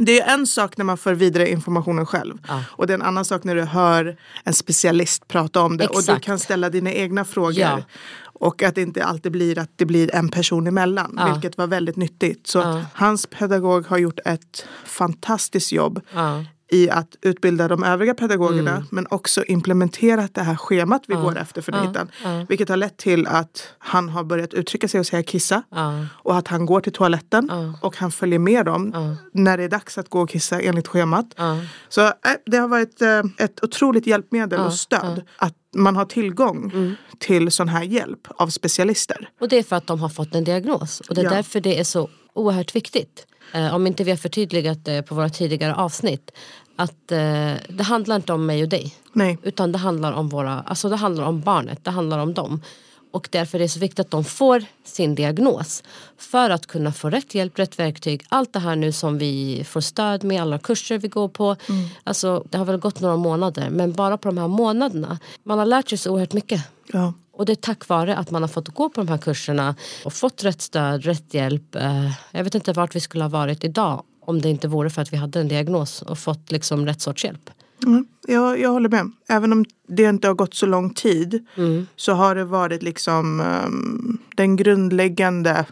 Det 0.00 0.20
är 0.20 0.34
en 0.34 0.46
sak 0.46 0.76
när 0.76 0.84
man 0.84 0.98
för 0.98 1.14
vidare 1.14 1.50
informationen 1.50 2.06
själv. 2.06 2.32
Mm. 2.32 2.44
Ja. 2.48 2.62
Och 2.68 2.86
det 2.86 2.92
är 2.92 2.94
en 2.94 3.02
annan 3.02 3.24
sak 3.24 3.44
när 3.44 3.54
du 3.54 3.62
hör 3.62 4.16
en 4.44 4.52
specialist 4.52 5.28
prata 5.28 5.60
om 5.62 5.76
det. 5.76 5.86
Och 5.86 5.94
du 5.94 6.00
Exakt. 6.00 6.24
kan 6.24 6.38
ställa 6.38 6.70
dina 6.70 6.92
egna 6.92 7.24
frågor. 7.24 7.52
Ja. 7.58 7.80
Och 8.40 8.62
att 8.62 8.74
det 8.74 8.82
inte 8.82 9.04
alltid 9.04 9.32
blir 9.32 9.58
att 9.58 9.70
det 9.76 9.84
blir 9.86 10.14
en 10.14 10.28
person 10.28 10.66
emellan. 10.66 11.14
Ja. 11.16 11.32
Vilket 11.32 11.58
var 11.58 11.66
väldigt 11.66 11.96
nyttigt. 11.96 12.46
Så 12.46 12.58
Ja. 12.58 12.84
hans 12.94 13.26
pedagog 13.26 13.86
har 13.86 13.98
gjort 13.98 14.18
ett 14.24 14.66
fantastiskt 14.84 15.72
jobb 15.72 16.00
Ja. 16.14 16.44
I 16.70 16.90
att 16.90 17.16
utbilda 17.22 17.68
de 17.68 17.84
övriga 17.84 18.14
pedagogerna 18.14 18.84
men 18.90 19.06
också 19.10 19.44
implementerat 19.44 20.34
det 20.34 20.42
här 20.42 20.56
schemat 20.56 21.02
vi 21.06 21.14
går 21.14 21.38
efter 21.38 21.62
för 21.62 21.72
Ja. 21.72 21.84
Nathan. 21.84 22.08
Ja. 22.24 22.46
Vilket 22.48 22.68
har 22.68 22.76
lett 22.76 22.96
till 22.96 23.26
att 23.26 23.68
han 23.78 24.08
har 24.08 24.24
börjat 24.24 24.54
uttrycka 24.54 24.88
sig 24.88 25.00
och 25.00 25.06
säga 25.06 25.22
kissa. 25.22 25.62
Ja. 25.70 26.06
Och 26.12 26.36
att 26.36 26.48
han 26.48 26.66
går 26.66 26.80
till 26.80 26.92
toaletten 26.92 27.48
Ja. 27.50 27.78
och 27.82 27.96
han 27.96 28.12
följer 28.12 28.38
med 28.38 28.66
dem 28.66 28.90
Ja. 28.94 29.16
när 29.32 29.56
det 29.56 29.64
är 29.64 29.68
dags 29.68 29.98
att 29.98 30.08
gå 30.10 30.20
och 30.20 30.28
kissa 30.30 30.60
enligt 30.60 30.88
schemat. 30.88 31.26
Ja. 31.36 31.58
Så 31.88 32.00
äh, 32.06 32.12
det 32.46 32.56
har 32.56 32.68
varit 32.68 33.02
äh, 33.02 33.22
ett 33.38 33.64
otroligt 33.64 34.06
hjälpmedel 34.06 34.58
Ja, 34.60 34.66
och 34.66 34.72
stöd. 34.74 35.22
Att 35.36 35.54
man 35.76 35.96
har 35.96 36.04
tillgång 36.04 36.70
Mm. 36.74 36.94
till 37.18 37.50
sån 37.50 37.68
här 37.68 37.82
hjälp 37.82 38.28
av 38.36 38.48
specialister. 38.48 39.28
Och 39.40 39.48
det 39.48 39.58
är 39.58 39.62
för 39.62 39.76
att 39.76 39.86
de 39.86 40.00
har 40.00 40.08
fått 40.08 40.34
en 40.34 40.44
diagnos. 40.44 41.00
Och 41.00 41.14
det 41.14 41.20
är 41.20 41.24
Ja. 41.24 41.30
därför 41.30 41.60
det 41.60 41.78
är 41.80 41.84
så 41.84 42.08
oerhört 42.38 42.76
viktigt. 42.76 43.26
Eh, 43.52 43.74
om 43.74 43.86
inte 43.86 44.04
vi 44.04 44.10
har 44.10 44.18
förtydligat 44.18 44.84
det 44.84 45.02
på 45.02 45.14
våra 45.14 45.28
tidigare 45.28 45.74
avsnitt. 45.74 46.30
Att 46.76 47.12
eh, 47.12 47.52
det 47.68 47.82
handlar 47.82 48.16
inte 48.16 48.32
om 48.32 48.46
mig 48.46 48.62
och 48.62 48.68
dig. 48.68 48.94
Nej. 49.12 49.38
Utan 49.42 49.72
det 49.72 49.78
handlar 49.78 50.12
om 50.12 50.28
våra, 50.28 50.60
alltså 50.60 50.88
det 50.88 50.96
handlar 50.96 51.24
om 51.24 51.40
barnet, 51.40 51.84
det 51.84 51.90
handlar 51.90 52.18
om 52.18 52.34
dem. 52.34 52.62
Och 53.12 53.28
därför 53.32 53.58
är 53.58 53.62
det 53.62 53.68
så 53.68 53.80
viktigt 53.80 54.00
att 54.00 54.10
de 54.10 54.24
får 54.24 54.64
sin 54.84 55.14
diagnos. 55.14 55.82
För 56.18 56.50
att 56.50 56.66
kunna 56.66 56.92
få 56.92 57.10
rätt 57.10 57.34
hjälp, 57.34 57.58
rätt 57.58 57.78
verktyg. 57.78 58.24
Allt 58.28 58.52
det 58.52 58.58
här 58.58 58.76
nu 58.76 58.92
som 58.92 59.18
vi 59.18 59.64
får 59.68 59.80
stöd 59.80 60.24
med, 60.24 60.42
alla 60.42 60.58
kurser 60.58 60.98
vi 60.98 61.08
går 61.08 61.28
på. 61.28 61.56
Mm. 61.68 61.88
Alltså, 62.04 62.44
det 62.50 62.58
har 62.58 62.64
väl 62.64 62.76
gått 62.76 63.00
några 63.00 63.16
månader 63.16 63.70
men 63.70 63.92
bara 63.92 64.18
på 64.18 64.28
de 64.28 64.38
här 64.38 64.48
månaderna. 64.48 65.18
Man 65.42 65.58
har 65.58 65.66
lärt 65.66 65.88
sig 65.88 65.98
så 65.98 66.12
oerhört 66.12 66.32
mycket. 66.32 66.62
Ja. 66.92 67.12
Och 67.36 67.46
det 67.46 67.52
är 67.52 67.56
tack 67.56 67.88
vare 67.88 68.16
att 68.16 68.30
man 68.30 68.42
har 68.42 68.48
fått 68.48 68.68
gå 68.68 68.88
på 68.88 69.00
de 69.00 69.08
här 69.08 69.18
kurserna 69.18 69.74
och 70.04 70.12
fått 70.12 70.44
rätt 70.44 70.62
stöd, 70.62 71.04
rätt 71.04 71.34
hjälp. 71.34 71.74
Eh, 71.74 72.10
jag 72.30 72.44
vet 72.44 72.54
inte 72.54 72.72
vart 72.72 72.96
vi 72.96 73.00
skulle 73.00 73.24
ha 73.24 73.28
varit 73.28 73.64
idag 73.64 74.02
om 74.20 74.40
det 74.40 74.48
inte 74.48 74.68
vore 74.68 74.90
för 74.90 75.02
att 75.02 75.12
vi 75.12 75.16
hade 75.16 75.40
en 75.40 75.48
diagnos 75.48 76.02
och 76.02 76.18
fått 76.18 76.52
liksom 76.52 76.86
rätt 76.86 77.00
sorts 77.00 77.24
hjälp. 77.24 77.50
Mm, 77.84 78.06
jag, 78.26 78.60
jag 78.60 78.70
håller 78.70 78.88
med. 78.88 79.12
Även 79.28 79.52
om 79.52 79.64
det 79.88 80.02
inte 80.02 80.28
har 80.28 80.34
gått 80.34 80.54
så 80.54 80.66
lång 80.66 80.94
tid 80.94 81.46
mm. 81.56 81.86
så 81.96 82.12
har 82.12 82.34
det 82.34 82.44
varit 82.44 82.82
liksom 82.82 83.40
um, 83.40 84.18
den 84.36 84.56
grundläggande 84.56 85.66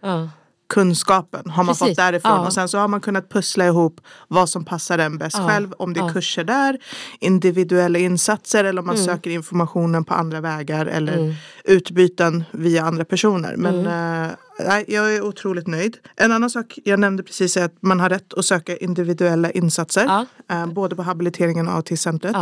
Ja. 0.00 0.28
Kunskapen 0.68 1.50
har 1.50 1.64
man 1.64 1.74
Precis, 1.74 1.88
fått 1.88 1.96
därifrån. 1.96 2.32
ja. 2.32 2.46
Och 2.46 2.52
sen 2.52 2.68
så 2.68 2.78
har 2.78 2.88
man 2.88 3.00
kunnat 3.00 3.28
pussla 3.30 3.66
ihop 3.66 4.00
vad 4.28 4.48
som 4.48 4.64
passar 4.64 4.98
en 4.98 5.18
bäst 5.18 5.36
Ja, 5.38 5.48
själv. 5.48 5.72
Om 5.78 5.92
det 5.92 6.00
är 6.00 6.04
ja. 6.04 6.12
kurser 6.12 6.44
där, 6.44 6.78
individuella 7.20 7.98
insatser 7.98 8.64
eller 8.64 8.80
om 8.80 8.86
man 8.86 8.94
Mm. 8.96 9.06
söker 9.06 9.30
informationen 9.30 10.04
på 10.04 10.14
andra 10.14 10.40
vägar 10.40 10.86
eller 10.86 11.34
utbyten 11.64 12.44
via 12.50 12.84
andra 12.84 13.04
personer. 13.04 13.56
Men 13.56 13.86
Mm. 13.86 14.30
nej, 14.66 14.84
jag 14.88 15.14
är 15.14 15.22
otroligt 15.22 15.66
nöjd. 15.66 15.96
En 16.16 16.32
annan 16.32 16.50
sak 16.50 16.78
jag 16.84 17.00
nämnde 17.00 17.22
precis 17.22 17.56
är 17.56 17.64
att 17.64 17.74
man 17.80 18.00
har 18.00 18.08
rätt 18.08 18.34
att 18.34 18.44
söka 18.44 18.76
individuella 18.76 19.50
insatser. 19.50 20.26
Eh, 20.50 20.66
både 20.66 20.96
på 20.96 21.02
habiliteringen 21.02 21.68
och 21.68 21.74
autismcentret. 21.74 22.36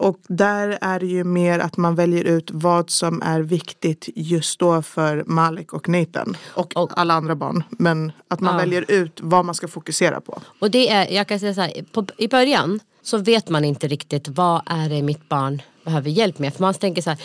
Och 0.00 0.18
där 0.28 0.78
är 0.80 1.00
det 1.00 1.06
ju 1.06 1.24
mer 1.24 1.58
att 1.58 1.76
man 1.76 1.94
väljer 1.94 2.24
ut 2.24 2.50
vad 2.52 2.90
som 2.90 3.22
är 3.22 3.40
viktigt 3.40 4.08
just 4.14 4.58
då 4.58 4.82
för 4.82 5.24
Malik 5.26 5.72
och 5.72 5.88
Nathan. 5.88 6.36
Och, 6.54 6.76
Och- 6.76 6.92
alla 6.98 7.14
andra 7.14 7.34
barn. 7.36 7.62
Men 7.70 8.12
att 8.28 8.40
man 8.40 8.54
Ja. 8.54 8.58
väljer 8.60 8.84
ut 8.90 9.18
vad 9.22 9.44
man 9.44 9.54
ska 9.54 9.68
fokusera 9.68 10.20
på. 10.20 10.40
Och 10.58 10.70
det 10.70 10.88
är, 10.90 11.10
jag 11.14 11.26
kan 11.28 11.40
säga 11.40 11.54
så 11.54 11.60
här, 11.60 11.84
på, 11.92 12.06
i 12.18 12.28
början 12.28 12.80
så 13.02 13.18
vet 13.18 13.48
man 13.48 13.64
inte 13.64 13.88
riktigt 13.88 14.28
vad 14.28 14.62
är 14.66 14.88
det 14.88 15.02
mitt 15.02 15.28
barn 15.28 15.62
behöver 15.84 16.10
hjälp 16.10 16.38
med. 16.38 16.54
För 16.54 16.60
man 16.60 16.74
tänker 16.74 17.02
så 17.02 17.10
här, 17.10 17.18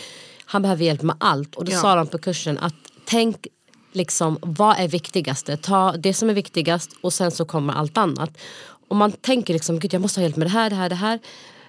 han 0.46 0.62
behöver 0.62 0.84
hjälp 0.86 1.02
med 1.02 1.16
allt. 1.20 1.56
Och 1.56 1.66
då 1.66 1.72
Ja. 1.72 1.80
sa 1.82 1.96
de 1.96 2.08
på 2.08 2.18
kursen 2.18 2.58
att 2.58 2.74
tänk 3.06 3.48
liksom 3.92 4.38
vad 4.42 4.78
är 4.80 4.88
viktigaste? 4.88 5.58
Ta 5.58 5.92
det 5.92 6.14
som 6.14 6.30
är 6.30 6.34
viktigast 6.34 6.92
och 7.02 7.14
sen 7.14 7.32
så 7.32 7.46
kommer 7.46 7.74
allt 7.74 7.98
annat. 7.98 8.38
Och 8.88 8.96
man 8.96 9.12
tänker 9.12 9.54
liksom, 9.54 9.80
gud 9.80 9.94
jag 9.94 10.02
måste 10.02 10.20
ha 10.20 10.24
hjälp 10.24 10.36
med 10.36 10.48
det 10.48 10.52
här, 10.52 10.70
det 10.70 10.76
här, 10.76 10.90
det 10.90 10.96
här. 10.96 11.20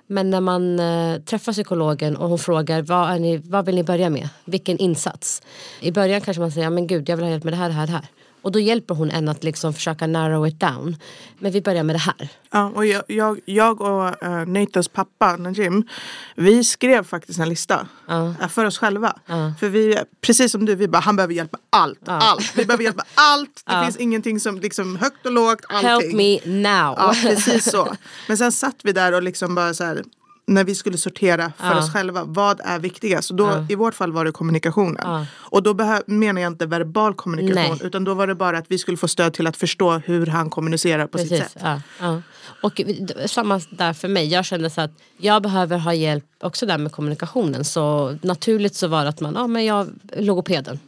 Men 0.06 0.30
när 0.30 0.40
man 0.40 0.80
eh, 0.80 1.20
träffar 1.20 1.52
psykologen 1.52 2.16
och 2.16 2.28
hon 2.28 2.38
frågar 2.38 2.82
vad, 2.82 3.10
är 3.10 3.18
ni, 3.18 3.36
vad 3.36 3.66
vill 3.66 3.74
ni 3.74 3.82
börja 3.82 4.10
med? 4.10 4.28
Vilken 4.44 4.78
insats? 4.78 5.42
I 5.80 5.92
början 5.92 6.20
kanske 6.20 6.40
man 6.40 6.52
säger, 6.52 6.70
men 6.70 6.86
gud 6.86 7.08
jag 7.08 7.16
vill 7.16 7.24
ha 7.24 7.30
hjälp 7.30 7.44
med 7.44 7.52
det 7.52 7.56
här, 7.56 7.68
det 7.68 7.74
här, 7.74 7.86
det 7.86 7.92
här. 7.92 8.04
Och 8.44 8.52
då 8.52 8.58
hjälper 8.58 8.94
hon 8.94 9.10
en 9.10 9.28
att 9.28 9.44
liksom 9.44 9.74
försöka 9.74 10.06
narrow 10.06 10.46
it 10.46 10.60
down. 10.60 10.96
Men 11.38 11.52
vi 11.52 11.62
börjar 11.62 11.82
med 11.82 11.94
det 11.94 12.00
här. 12.00 12.28
Ja, 12.50 12.72
och 12.74 12.86
jag, 12.86 13.02
jag, 13.08 13.40
jag 13.44 13.80
och 13.80 14.26
uh, 14.26 14.46
Nathans 14.46 14.88
pappa 14.88 15.36
Najim, 15.36 15.88
vi 16.34 16.64
skrev 16.64 17.04
faktiskt 17.04 17.38
en 17.38 17.48
lista 17.48 17.86
eh, 18.08 18.48
för 18.48 18.64
oss 18.64 18.78
själva. 18.78 19.16
Ja. 19.26 19.52
För 19.60 19.68
vi, 19.68 19.98
precis 20.20 20.52
som 20.52 20.64
du, 20.64 20.74
vi 20.74 20.88
bara 20.88 20.98
han 20.98 21.16
behöver 21.16 21.34
hjälp 21.34 21.52
med 21.52 21.60
allt. 21.70 21.98
allt. 22.04 22.52
Vi 22.56 22.64
behöver 22.64 22.84
hjälp 22.84 22.96
med 22.96 23.06
allt. 23.14 23.62
Det 23.66 23.84
finns 23.84 23.96
ingenting 23.96 24.40
som 24.40 24.58
liksom 24.58 24.96
högt 24.96 25.26
och 25.26 25.32
lågt. 25.32 25.64
Allting. 25.68 25.90
Help 25.90 26.14
me 26.14 26.38
now. 26.44 26.94
Ja, 26.98 27.14
precis 27.22 27.70
så. 27.70 27.96
Men 28.28 28.38
sen 28.38 28.52
satt 28.52 28.76
vi 28.82 28.92
där 28.92 29.12
och 29.12 29.22
liksom 29.22 29.54
bara 29.54 29.74
så 29.74 29.84
här 29.84 30.04
när 30.46 30.64
vi 30.64 30.74
skulle 30.74 30.98
sortera 30.98 31.52
för 31.58 31.66
Ja. 31.66 31.78
oss 31.78 31.92
själva, 31.92 32.24
vad 32.24 32.60
är 32.64 32.78
viktigast? 32.78 33.30
Och 33.30 33.36
då, 33.36 33.44
Ja. 33.46 33.66
I 33.68 33.74
vårt 33.74 33.94
fall 33.94 34.12
var 34.12 34.24
det 34.24 34.32
kommunikationen. 34.32 35.00
Ja. 35.04 35.26
Och 35.34 35.62
då 35.62 35.74
menar 36.06 36.40
jag 36.40 36.52
inte 36.52 36.66
verbal 36.66 37.14
kommunikation 37.14 37.76
Nej. 37.78 37.86
utan 37.86 38.04
då 38.04 38.14
var 38.14 38.26
det 38.26 38.34
bara 38.34 38.58
att 38.58 38.64
vi 38.68 38.78
skulle 38.78 38.96
få 38.96 39.08
stöd 39.08 39.32
till 39.32 39.46
att 39.46 39.56
förstå 39.56 39.92
hur 39.98 40.26
han 40.26 40.50
kommunicerar 40.50 41.06
på 41.06 41.18
sitt 41.18 41.28
Precis, 41.28 41.52
sätt. 41.52 41.62
ja, 41.64 41.80
ja. 42.00 42.22
Och 42.62 42.80
samma 43.26 43.60
där 43.70 43.92
för 43.92 44.08
mig. 44.08 44.26
Jag 44.28 44.44
kände 44.44 44.70
så 44.70 44.80
att 44.80 44.90
jag 45.16 45.42
behöver 45.42 45.78
ha 45.78 45.94
hjälp 45.94 46.24
också 46.40 46.66
där 46.66 46.78
med 46.78 46.92
kommunikationen. 46.92 47.64
Så 47.64 48.16
naturligt 48.22 48.74
så 48.74 48.88
var 48.88 49.02
det 49.02 49.08
att 49.08 49.20
man, 49.20 49.34
ja 49.34 49.46
men 49.46 49.64
jag, 49.64 49.88
logopeden. 50.16 50.78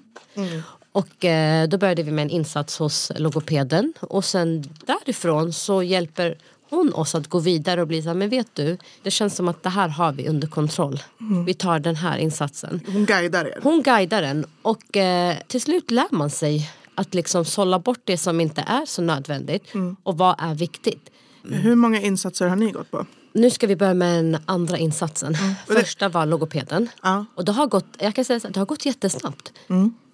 Och 0.92 1.24
eh, 1.24 1.68
då 1.68 1.78
började 1.78 2.02
vi 2.02 2.10
med 2.10 2.22
en 2.22 2.30
insats 2.30 2.78
hos 2.78 3.12
logopeden. 3.16 3.92
Och 4.00 4.24
sen 4.24 4.64
därifrån 4.86 5.52
så 5.52 5.82
hjälper 5.82 6.38
hon 6.70 6.92
oss 6.94 7.14
att 7.14 7.28
gå 7.28 7.38
vidare 7.38 7.80
och 7.80 7.88
bli 7.88 8.02
så 8.02 8.08
här, 8.08 8.14
men 8.14 8.28
vet 8.28 8.54
du, 8.54 8.78
det 9.02 9.10
känns 9.10 9.36
som 9.36 9.48
att 9.48 9.62
det 9.62 9.68
här 9.68 9.88
har 9.88 10.12
vi 10.12 10.28
under 10.28 10.48
kontroll. 10.48 11.02
Vi 11.46 11.54
tar 11.54 11.78
den 11.78 11.96
här 11.96 12.18
insatsen. 12.18 12.80
Hon 12.86 13.04
guidar 13.04 13.44
er. 13.44 13.58
Hon 13.62 13.82
guidar 13.82 14.22
en 14.22 14.46
och 14.62 14.96
eh, 14.96 15.36
till 15.46 15.60
slut 15.60 15.90
lär 15.90 16.08
man 16.10 16.30
sig 16.30 16.70
att 16.94 17.14
liksom 17.14 17.44
sålla 17.44 17.78
bort 17.78 18.00
det 18.04 18.18
som 18.18 18.40
inte 18.40 18.60
är 18.60 18.86
så 18.86 19.02
nödvändigt 19.02 19.72
och 20.02 20.18
vad 20.18 20.36
är 20.38 20.54
viktigt. 20.54 21.10
Hur 21.50 21.74
många 21.74 22.00
insatser 22.00 22.46
har 22.46 22.56
ni 22.56 22.70
gått 22.70 22.90
på? 22.90 23.06
Nu 23.36 23.50
ska 23.50 23.66
vi 23.66 23.76
börja 23.76 23.94
med 23.94 24.24
den 24.24 24.42
andra 24.46 24.78
insatsen. 24.78 25.32
Det- 25.66 25.74
Första 25.74 26.08
var 26.08 26.26
logopeden. 26.26 26.88
Ja. 27.02 27.24
Och 27.34 27.44
det 27.44 27.52
har 27.52 27.66
gått, 27.66 27.86
jag 27.98 28.14
kan 28.14 28.24
säga 28.24 28.40
så, 28.40 28.48
det 28.48 28.58
har 28.60 28.66
gått 28.66 28.86
jättesnabbt. 28.86 29.52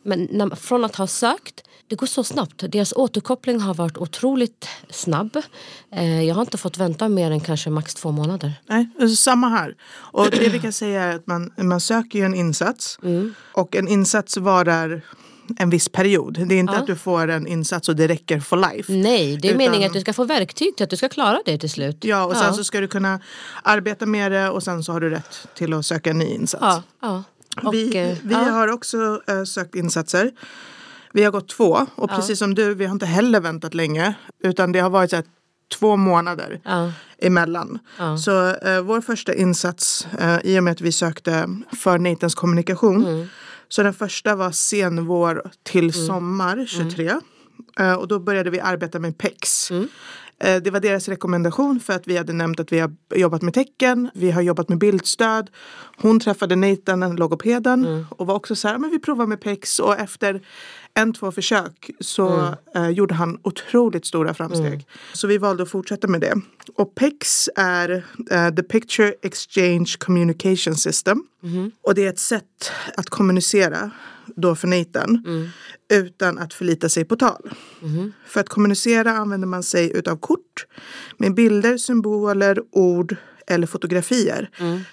Men 0.04 0.28
när, 0.30 0.56
från 0.56 0.84
att 0.84 0.96
ha 0.96 1.06
sökt, 1.06 1.60
det 1.88 1.96
går 1.96 2.06
så 2.06 2.24
snabbt. 2.24 2.64
Deras 2.72 2.92
återkoppling 2.92 3.60
har 3.60 3.74
varit 3.74 3.98
otroligt 3.98 4.68
snabb. 4.90 5.36
Eh, 5.92 6.22
jag 6.22 6.34
har 6.34 6.42
inte 6.42 6.58
fått 6.58 6.78
vänta 6.78 7.08
mer 7.08 7.30
än 7.30 7.40
kanske 7.40 7.70
max 7.70 7.94
två 7.94 8.12
månader. 8.12 8.52
Nej, 8.66 8.88
alltså 9.00 9.16
samma 9.16 9.48
här. 9.48 9.76
Och 9.92 10.30
det 10.30 10.48
vi 10.48 10.58
kan 10.58 10.72
säga 10.72 11.02
är 11.02 11.16
att 11.16 11.26
man, 11.26 11.52
man 11.56 11.80
söker 11.80 12.18
ju 12.18 12.24
en 12.24 12.34
insats 12.34 12.98
och 13.54 13.76
en 13.76 13.88
insats 13.88 14.36
varar 14.36 15.02
en 15.58 15.70
viss 15.70 15.88
period. 15.88 16.34
Det 16.48 16.54
är 16.54 16.58
inte 16.58 16.72
Ja. 16.72 16.78
att 16.80 16.86
du 16.86 16.96
får 16.96 17.28
en 17.28 17.46
insats 17.46 17.88
och 17.88 17.96
det 17.96 18.08
räcker 18.08 18.40
for 18.40 18.56
life. 18.56 18.92
Nej, 18.92 19.36
det 19.36 19.48
är 19.48 19.50
Utan- 19.50 19.58
meningen 19.58 19.86
att 19.86 19.94
du 19.94 20.00
ska 20.00 20.12
få 20.12 20.24
verktyg 20.24 20.76
till 20.76 20.84
att 20.84 20.90
du 20.90 20.96
ska 20.96 21.08
klara 21.08 21.38
det 21.44 21.58
till 21.58 21.70
slut. 21.70 21.96
Ja, 22.00 22.24
och 22.24 22.36
sen 22.36 22.54
så 22.54 22.64
ska 22.64 22.80
du 22.80 22.88
kunna 22.88 23.20
arbeta 23.62 24.06
med 24.06 24.32
det 24.32 24.48
och 24.50 24.62
sen 24.62 24.84
så 24.84 24.92
har 24.92 25.00
du 25.00 25.10
rätt 25.10 25.48
till 25.54 25.72
att 25.74 25.86
söka 25.86 26.10
en 26.10 26.18
ny 26.18 26.26
insats. 26.34 26.62
Ja, 26.62 26.82
ja. 27.02 27.22
Och, 27.62 27.74
vi 27.74 27.96
eh, 27.98 28.16
vi 28.22 28.34
ja. 28.34 28.38
har 28.38 28.68
också 28.68 29.20
eh, 29.28 29.44
sökt 29.44 29.74
insatser. 29.74 30.30
Vi 31.12 31.24
har 31.24 31.30
gått 31.30 31.48
två 31.48 31.86
och 31.94 32.10
precis 32.10 32.38
som 32.38 32.54
du, 32.54 32.74
vi 32.74 32.84
har 32.84 32.92
inte 32.92 33.06
heller 33.06 33.40
väntat 33.40 33.74
länge. 33.74 34.14
Utan 34.44 34.72
det 34.72 34.78
har 34.80 34.90
varit 34.90 35.10
så 35.10 35.16
här, 35.16 35.24
två 35.78 35.96
månader 35.96 36.60
Ja. 36.64 36.92
emellan. 37.18 37.78
Ja. 37.98 38.16
Så 38.18 38.48
eh, 38.54 38.80
vår 38.80 39.00
första 39.00 39.34
insats, 39.34 40.06
eh, 40.20 40.38
i 40.44 40.58
och 40.58 40.64
med 40.64 40.72
att 40.72 40.80
vi 40.80 40.92
sökte 40.92 41.48
för 41.76 41.98
Nathans 41.98 42.34
kommunikation. 42.34 43.06
Mm. 43.06 43.28
Så 43.72 43.82
den 43.82 43.94
första 43.94 44.34
var 44.36 44.50
senvår 44.50 45.42
till 45.62 45.92
sommar 45.92 46.64
23. 46.68 47.12
Eh, 47.78 47.94
och 47.94 48.08
då 48.08 48.18
började 48.18 48.50
vi 48.50 48.60
arbeta 48.60 48.98
med 48.98 49.18
PEX. 49.18 49.70
Mm. 49.70 49.88
Eh, 50.38 50.62
Det 50.62 50.70
var 50.70 50.80
deras 50.80 51.08
rekommendation 51.08 51.80
för 51.80 51.92
att 51.92 52.08
vi 52.08 52.16
hade 52.16 52.32
nämnt 52.32 52.60
att 52.60 52.72
vi 52.72 52.78
har 52.78 52.92
jobbat 53.14 53.42
med 53.42 53.54
tecken, 53.54 54.10
vi 54.14 54.30
har 54.30 54.42
jobbat 54.42 54.68
med 54.68 54.78
bildstöd. 54.78 55.50
Hon 55.96 56.20
träffade 56.20 56.56
Nathan, 56.56 57.00
den 57.00 57.16
logopeden, 57.16 57.84
Mm. 57.86 58.06
och 58.10 58.26
var 58.26 58.34
också 58.34 58.56
så 58.56 58.68
här, 58.68 58.78
men 58.78 58.90
vi 58.90 58.98
provar 58.98 59.26
med 59.26 59.40
PEX. 59.40 59.78
Och 59.78 59.98
efter 59.98 60.40
en, 60.94 61.12
två 61.12 61.32
försök 61.32 61.90
så 62.00 62.28
Mm. 62.28 62.54
eh, 62.74 62.88
gjorde 62.90 63.14
han 63.14 63.38
otroligt 63.42 64.06
stora 64.06 64.34
framsteg. 64.34 64.86
Så 65.12 65.26
vi 65.26 65.38
valde 65.38 65.62
att 65.62 65.70
fortsätta 65.70 66.08
med 66.08 66.20
det. 66.20 66.34
Och 66.74 66.94
PEX 66.94 67.48
är 67.56 68.04
eh, 68.30 68.50
The 68.54 68.62
Picture 68.62 69.14
Exchange 69.22 69.94
Communication 69.98 70.74
System. 70.74 71.22
Och 71.82 71.94
det 71.94 72.04
är 72.04 72.08
ett 72.08 72.18
sätt 72.18 72.70
att 72.96 73.10
kommunicera 73.10 73.90
då 74.36 74.54
för 74.54 74.68
Nathan 74.68 75.24
utan 75.92 76.38
att 76.38 76.54
förlita 76.54 76.88
sig 76.88 77.04
på 77.04 77.16
tal. 77.16 77.50
För 78.26 78.40
att 78.40 78.48
kommunicera 78.48 79.12
använder 79.12 79.48
man 79.48 79.62
sig 79.62 79.92
utav 79.98 80.16
kort 80.16 80.66
med 81.16 81.34
bilder, 81.34 81.76
symboler, 81.76 82.62
ord 82.72 83.16
eller 83.46 83.66
fotografier. 83.66 84.50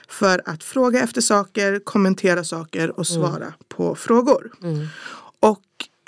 För 0.09 0.41
att 0.45 0.63
fråga 0.63 0.99
efter 1.03 1.21
saker, 1.21 1.79
kommentera 1.83 2.43
saker 2.43 2.99
och 2.99 3.07
svara 3.07 3.53
på 3.67 3.95
frågor. 3.95 4.51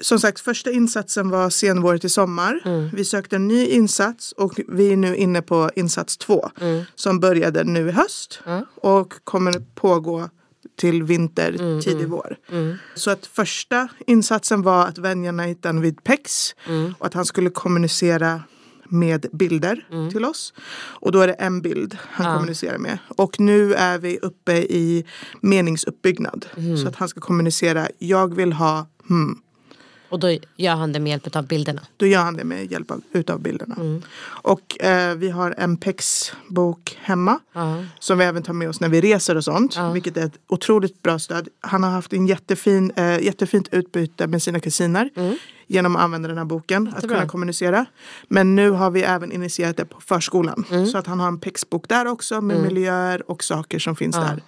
Som 0.02 0.20
sagt, 0.20 0.40
första 0.40 0.72
insatsen 0.72 1.30
var 1.30 1.50
senvår 1.50 1.98
till 1.98 2.10
sommar. 2.10 2.62
Vi 2.96 3.06
sökte 3.06 3.36
en 3.36 3.48
ny 3.48 3.66
insats 3.66 4.32
och 4.32 4.60
vi 4.68 4.94
är 4.94 4.98
nu 4.98 5.16
inne 5.16 5.42
på 5.42 5.72
insats 5.76 6.18
två. 6.18 6.50
Som 6.96 7.20
började 7.20 7.64
nu 7.64 7.90
i 7.90 7.92
höst 7.92 8.42
och 8.76 9.14
kommer 9.24 9.54
pågå 9.76 10.30
till 10.80 11.04
vinter, 11.04 11.82
tidig 11.82 12.08
vår. 12.08 12.38
Så 12.96 13.12
att 13.12 13.26
första 13.26 13.88
insatsen 14.08 14.62
var 14.62 14.88
att 14.88 14.98
vänja 14.98 15.32
Nathan 15.32 15.82
vid 15.82 16.04
PEX 16.04 16.56
och 16.98 17.06
att 17.06 17.14
han 17.14 17.26
skulle 17.26 17.50
kommunicera 17.50 18.42
med 18.94 19.26
bilder 19.32 19.86
till 20.12 20.26
oss. 20.26 20.54
Och 20.74 21.12
då 21.12 21.20
är 21.20 21.28
det 21.28 21.34
en 21.34 21.62
bild 21.62 21.98
han 22.02 22.26
kommunicerar 22.38 22.78
med. 22.78 22.98
Och 23.08 23.40
nu 23.40 23.74
är 23.74 23.98
vi 23.98 24.20
uppe 24.22 24.54
i 24.54 25.06
meningsuppbyggnad. 25.42 26.46
Så 26.82 26.88
att 26.88 26.96
han 26.96 27.10
ska 27.10 27.20
kommunicera, 27.20 27.88
jag 27.98 28.36
vill 28.36 28.54
ha 28.54 28.88
hmm. 29.10 29.42
Och 30.12 30.20
då 30.20 30.38
gör 30.56 30.76
han 30.76 30.94
det 30.94 31.00
med 31.00 31.10
hjälp 31.10 31.36
av 31.36 31.48
bilderna. 31.48 31.82
Då 31.98 32.06
gör 32.06 32.22
han 32.22 32.34
det 32.34 32.44
med 32.44 32.72
hjälp 32.72 32.92
av 32.92 33.02
utav 33.12 33.40
bilderna. 33.40 33.76
Mm. 33.76 34.02
Och 34.24 34.84
eh, 34.84 35.16
vi 35.16 35.30
har 35.30 35.56
en 35.58 35.78
PEX-bok 35.78 36.98
hemma. 37.02 37.40
Ja. 37.54 37.84
Som 38.00 38.18
vi 38.18 38.26
även 38.26 38.44
tar 38.44 38.54
med 38.54 38.70
oss 38.70 38.80
när 38.80 38.90
vi 38.90 39.02
reser 39.02 39.38
och 39.38 39.44
sånt. 39.44 39.76
Ja. 39.76 39.92
Vilket 39.92 40.18
är 40.18 40.26
ett 40.26 40.40
otroligt 40.48 41.02
bra 41.02 41.20
stöd. 41.20 41.48
Han 41.62 41.84
har 41.84 41.92
haft 41.92 42.14
en 42.14 42.28
jättefin, 42.28 42.92
eh, 42.96 43.20
jättefint 43.20 43.68
utbyte 43.72 44.28
med 44.28 44.44
sina 44.44 44.60
kusiner. 44.60 45.10
Genom 45.68 45.96
att 45.96 46.02
använda 46.02 46.28
den 46.28 46.38
här 46.38 46.46
boken. 46.46 46.88
Att 46.88 46.94
Jättebra. 46.94 47.18
kunna 47.18 47.28
kommunicera. 47.30 47.86
Men 48.28 48.56
nu 48.56 48.70
har 48.70 48.92
vi 48.92 49.02
även 49.02 49.32
initierat 49.32 49.78
det 49.78 49.86
på 49.86 50.02
förskolan. 50.02 50.66
Mm. 50.72 50.88
Så 50.88 50.98
att 50.98 51.08
han 51.08 51.20
har 51.20 51.28
en 51.28 51.40
PEX-bok 51.40 51.90
där 51.90 52.08
också. 52.08 52.42
Med 52.42 52.62
miljöer 52.62 53.32
och 53.32 53.44
saker 53.44 53.80
som 53.80 53.96
finns 53.96 54.16
där. 54.16 54.44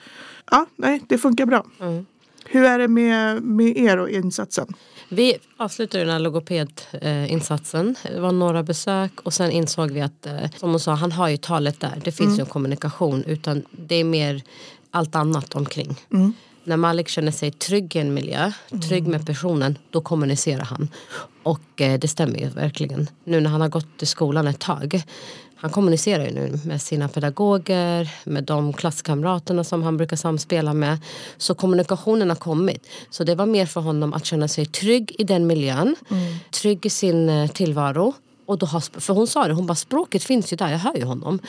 Ja, 0.52 0.66
nej, 0.76 1.02
det 1.10 1.18
funkar 1.18 1.46
bra. 1.46 1.66
Mm. 1.80 2.06
Hur 2.46 2.64
är 2.64 2.80
det 2.80 2.88
med, 2.88 3.44
med 3.44 3.78
er 3.78 3.98
och 3.98 4.10
insatsen? 4.10 4.74
Vi 5.14 5.38
avslutade 5.58 6.04
den 6.04 6.14
här 6.14 6.20
logopedinsatsen. 6.20 7.96
Det 8.04 8.20
var 8.20 8.32
några 8.32 8.64
besök 8.64 9.12
och 9.24 9.34
sen 9.34 9.52
insåg 9.52 9.92
vi 9.92 10.02
att, 10.02 10.26
eh, 10.26 10.50
som 10.58 10.70
hon 10.70 10.80
sa, 10.80 10.94
han 10.94 11.12
har 11.12 11.30
ju 11.30 11.38
talet 11.38 11.80
där. 11.80 12.02
Det 12.04 12.12
finns 12.12 12.40
ju 12.40 12.42
en 12.42 12.50
kommunikation 12.50 13.24
utan 13.24 13.64
det 13.72 13.96
är 13.96 14.04
mer 14.04 14.42
allt 14.92 15.16
annat 15.16 15.56
omkring. 15.56 15.96
När 16.64 16.78
Malik 16.78 17.08
känner 17.08 17.32
sig 17.32 17.52
trygg 17.52 17.96
i 17.96 18.00
en 18.00 18.14
miljö, 18.14 18.52
trygg 18.88 19.08
med 19.08 19.26
personen, 19.26 19.78
då 19.90 20.02
kommunicerar 20.02 20.64
han. 20.64 20.90
Och 21.44 21.82
eh, 21.82 22.00
det 22.00 22.08
stämmer 22.08 22.40
ju 22.40 22.48
verkligen. 22.48 23.10
Nu 23.24 23.42
när 23.42 23.50
han 23.50 23.62
har 23.62 23.70
gått 23.70 24.04
i 24.04 24.06
skolan 24.06 24.48
ett 24.48 24.60
tag 24.60 25.04
han 25.64 25.72
kommunicerar 25.72 26.26
ju 26.26 26.32
nu 26.32 26.60
med 26.66 26.82
sina 26.82 27.08
pedagoger, 27.08 28.10
med 28.24 28.44
de 28.44 28.74
klasskamraterna 28.74 29.64
som 29.64 29.84
han 29.84 29.98
brukar 29.98 30.16
samspela 30.18 30.74
med. 30.74 30.98
Så 31.38 31.56
kommunikationen 31.56 32.30
har 32.30 32.36
kommit. 32.36 32.88
Så 33.10 33.24
det 33.24 33.36
var 33.36 33.46
mer 33.46 33.66
för 33.66 33.82
honom 33.82 34.14
att 34.14 34.26
känna 34.26 34.48
sig 34.48 34.66
trygg 34.66 35.16
i 35.20 35.24
den 35.24 35.48
miljön, 35.48 35.96
trygg 36.52 36.86
i 36.86 36.90
sin 36.90 37.30
eh, 37.30 37.48
tillvaro. 37.52 38.14
Och 38.46 38.58
då 38.58 38.66
har, 38.66 39.00
för 39.02 39.14
hon 39.14 39.28
sa 39.28 39.48
det, 39.48 39.54
hon 39.54 39.66
bara 39.66 39.76
språket 39.76 40.24
finns 40.24 40.54
ju 40.54 40.58
där, 40.58 40.70
jag 40.72 40.78
hör 40.80 40.96
ju 40.98 41.04
honom. 41.04 41.40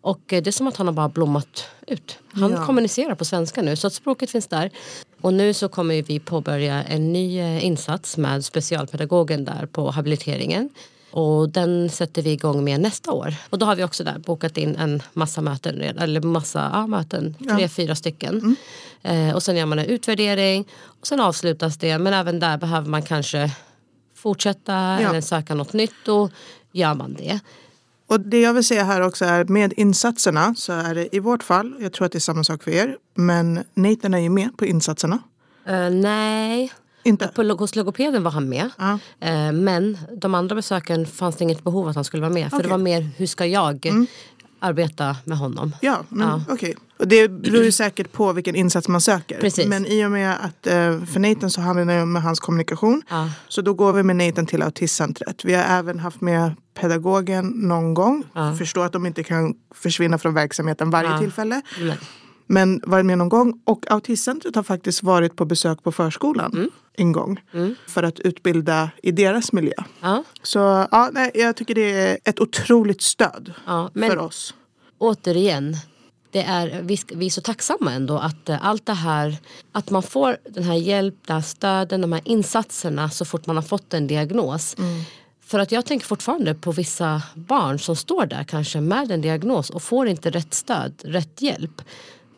Och 0.00 0.32
eh, 0.32 0.42
det 0.42 0.50
är 0.50 0.52
som 0.52 0.66
att 0.66 0.76
han 0.76 0.86
har 0.86 0.94
bara 0.94 1.08
blommat 1.08 1.64
ut. 1.86 2.18
Han 2.32 2.50
Ja. 2.50 2.66
kommunicerar 2.66 3.14
på 3.14 3.24
svenska 3.24 3.62
nu 3.62 3.76
så 3.76 3.86
att 3.86 3.92
språket 3.92 4.30
finns 4.30 4.46
där. 4.46 4.70
Och 5.20 5.34
nu 5.34 5.54
så 5.54 5.68
kommer 5.68 6.02
vi 6.02 6.18
påbörja 6.20 6.82
en 6.84 7.12
ny 7.12 7.38
eh, 7.40 7.64
insats 7.64 8.16
med 8.16 8.44
specialpedagogen 8.44 9.44
där 9.44 9.66
på 9.72 9.90
habiliteringen. 9.90 10.68
Och 11.12 11.48
den 11.48 11.90
sätter 11.90 12.22
vi 12.22 12.30
igång 12.30 12.64
med 12.64 12.80
nästa 12.80 13.12
år. 13.12 13.34
Och 13.50 13.58
då 13.58 13.66
har 13.66 13.76
vi 13.76 13.84
också 13.84 14.04
där 14.04 14.18
bokat 14.18 14.56
in 14.56 14.76
en 14.76 15.02
massa 15.12 15.40
möten, 15.40 15.80
eller 15.80 16.20
massa 16.20 16.70
ja, 16.72 16.86
möten, 16.86 17.34
tre, 17.56 17.68
fyra 17.68 17.94
stycken. 17.94 18.56
Eh, 19.02 19.34
och 19.34 19.42
sen 19.42 19.56
gör 19.56 19.66
man 19.66 19.78
en 19.78 19.86
utvärdering 19.86 20.68
och 21.00 21.06
sen 21.06 21.20
avslutas 21.20 21.76
det. 21.76 21.98
Men 21.98 22.12
även 22.12 22.40
där 22.40 22.58
behöver 22.58 22.88
man 22.88 23.02
kanske 23.02 23.50
fortsätta 24.14 24.74
eller 24.74 25.20
söka 25.20 25.54
något 25.54 25.72
nytt. 25.72 25.94
Då 26.04 26.30
gör 26.72 26.94
man 26.94 27.14
det. 27.14 27.40
Och 28.06 28.20
det 28.20 28.40
jag 28.40 28.54
vill 28.54 28.64
säga 28.64 28.84
här 28.84 29.00
också 29.00 29.24
är 29.24 29.44
med 29.44 29.72
insatserna 29.76 30.54
så 30.54 30.72
är 30.72 30.94
det 30.94 31.16
i 31.16 31.18
vårt 31.18 31.42
fall, 31.42 31.74
jag 31.80 31.92
tror 31.92 32.06
att 32.06 32.12
det 32.12 32.18
är 32.18 32.20
samma 32.20 32.44
sak 32.44 32.62
för 32.62 32.70
er, 32.70 32.96
men 33.14 33.64
Nathan 33.74 34.14
är 34.14 34.18
ju 34.18 34.28
med 34.28 34.56
på 34.56 34.66
insatserna. 34.66 35.18
Eh, 35.66 35.90
nej, 35.90 36.72
Inte? 37.04 37.28
på, 37.28 37.42
hos 37.42 37.76
logopeden 37.76 38.22
var 38.22 38.30
han 38.30 38.48
med. 38.48 38.70
Ja. 38.78 38.98
Eh, 39.20 39.52
men 39.52 39.98
de 40.16 40.34
andra 40.34 40.54
besöken 40.54 41.06
fanns 41.06 41.36
det 41.36 41.44
inget 41.44 41.64
behov 41.64 41.88
att 41.88 41.94
han 41.94 42.04
skulle 42.04 42.20
vara 42.20 42.32
med. 42.32 42.50
För 42.50 42.56
Okej. 42.56 42.62
det 42.62 42.70
var 42.70 42.78
mer, 42.78 43.08
hur 43.16 43.26
ska 43.26 43.46
jag 43.46 44.06
arbeta 44.58 45.16
med 45.24 45.38
honom? 45.38 45.72
Ja, 45.80 46.02
men 46.08 46.28
Ja. 46.28 46.42
okej. 46.48 46.74
Och 46.98 47.08
det 47.08 47.28
beror 47.28 47.64
ju 47.64 47.72
säkert 47.72 48.12
på 48.12 48.32
vilken 48.32 48.54
insats 48.54 48.88
man 48.88 49.00
söker. 49.00 49.40
Precis. 49.40 49.66
Men 49.66 49.86
i 49.86 50.06
och 50.06 50.10
med 50.10 50.32
att 50.44 50.66
eh, 50.66 51.04
för 51.04 51.18
Nathan 51.18 51.50
så 51.50 51.60
handlar 51.60 51.94
det 51.96 52.02
om 52.02 52.16
hans 52.16 52.40
kommunikation. 52.40 53.02
Ja. 53.08 53.30
Så 53.48 53.62
då 53.62 53.74
går 53.74 53.92
vi 53.92 54.02
med 54.02 54.16
Nathan 54.16 54.46
till 54.46 54.62
autistcentret. 54.62 55.44
Vi 55.44 55.54
har 55.54 55.62
även 55.64 55.98
haft 55.98 56.20
med 56.20 56.54
pedagogen 56.80 57.46
någon 57.46 57.94
gång. 57.94 58.24
Ja. 58.34 58.54
Förstår 58.54 58.84
att 58.84 58.92
de 58.92 59.06
inte 59.06 59.22
kan 59.22 59.54
försvinna 59.74 60.18
från 60.18 60.34
verksamheten 60.34 60.90
varje 60.90 61.18
tillfälle. 61.18 61.62
Nej. 61.80 61.98
Men 62.52 62.80
varit 62.86 63.06
med 63.06 63.18
någon 63.18 63.28
gång. 63.28 63.60
Och 63.64 63.90
autistcentret 63.90 64.54
har 64.56 64.62
faktiskt 64.62 65.02
varit 65.02 65.36
på 65.36 65.44
besök 65.44 65.82
på 65.82 65.92
förskolan 65.92 66.52
Mm. 66.54 66.70
en 66.96 67.12
gång. 67.12 67.40
För 67.88 68.02
att 68.02 68.20
utbilda 68.20 68.90
i 69.02 69.12
deras 69.12 69.52
miljö. 69.52 69.72
Ja, 70.00 70.24
Så 70.42 70.58
ja, 70.90 71.10
nej, 71.12 71.30
jag 71.34 71.56
tycker 71.56 71.74
det 71.74 71.90
är 71.92 72.18
ett 72.24 72.40
otroligt 72.40 73.02
stöd 73.02 73.52
ja, 73.66 73.90
för 73.94 74.18
oss. 74.18 74.54
återigen, 74.98 75.76
det 76.30 76.42
är, 76.42 76.82
vi, 76.82 76.98
vi 77.14 77.26
är 77.26 77.30
så 77.30 77.40
tacksamma 77.40 77.92
ändå 77.92 78.18
att 78.18 78.48
eh, 78.48 78.66
allt 78.66 78.86
det 78.86 78.92
här, 78.92 79.36
att 79.72 79.90
man 79.90 80.02
får 80.02 80.36
den 80.50 80.64
här 80.64 80.74
hjälp, 80.74 81.14
det 81.26 81.32
här 81.32 81.40
stöden, 81.40 82.00
de 82.00 82.12
här 82.12 82.22
insatserna 82.24 83.10
så 83.10 83.24
fort 83.24 83.46
man 83.46 83.56
har 83.56 83.62
fått 83.62 83.94
en 83.94 84.06
diagnos. 84.06 84.76
För 85.44 85.58
att 85.58 85.72
jag 85.72 85.86
tänker 85.86 86.06
fortfarande 86.06 86.54
på 86.54 86.72
vissa 86.72 87.22
barn 87.34 87.78
som 87.78 87.96
står 87.96 88.26
där 88.26 88.44
kanske 88.44 88.80
med 88.80 89.10
en 89.10 89.20
diagnos 89.20 89.70
och 89.70 89.82
får 89.82 90.08
inte 90.08 90.30
rätt 90.30 90.54
stöd, 90.54 91.02
rätt 91.04 91.42
hjälp. 91.42 91.82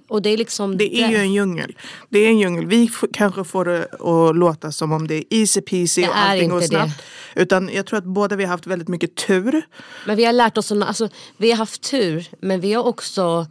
Och 0.08 0.22
det 0.22 0.30
är 0.30 0.36
liksom 0.36 0.78
Det 0.78 1.02
är 1.02 1.08
ju 1.08 1.16
en 1.16 1.32
djungel. 1.32 1.76
Det 2.08 2.18
är 2.18 2.28
en 2.28 2.38
djungel. 2.38 2.66
Vi 2.66 2.90
kanske 3.12 3.44
får 3.44 3.64
det 3.64 3.84
att 3.84 4.36
låta 4.36 4.72
som 4.72 4.92
om 4.92 5.06
det 5.06 5.14
är 5.14 5.24
easy 5.30 5.60
peasy 5.60 6.02
Det 6.02 6.08
och 6.08 6.18
allting 6.18 6.48
går 6.48 6.62
inte 6.62 6.76
det. 6.76 6.82
snabbt. 6.82 7.02
Utan 7.34 7.70
jag 7.72 7.86
tror 7.86 7.98
att 7.98 8.04
båda 8.04 8.36
vi 8.36 8.44
har 8.44 8.50
haft 8.50 8.66
väldigt 8.66 8.88
mycket 8.88 9.14
tur. 9.14 9.66
Men 10.06 10.16
vi 10.16 10.24
har 10.24 10.32
lärt 10.32 10.58
oss, 10.58 10.72
alltså, 10.72 11.08
vi 11.36 11.50
har 11.50 11.58
haft 11.58 11.82
tur 11.90 12.28
men 12.40 12.60
vi 12.60 12.72
har 12.72 12.82
också 12.82 13.46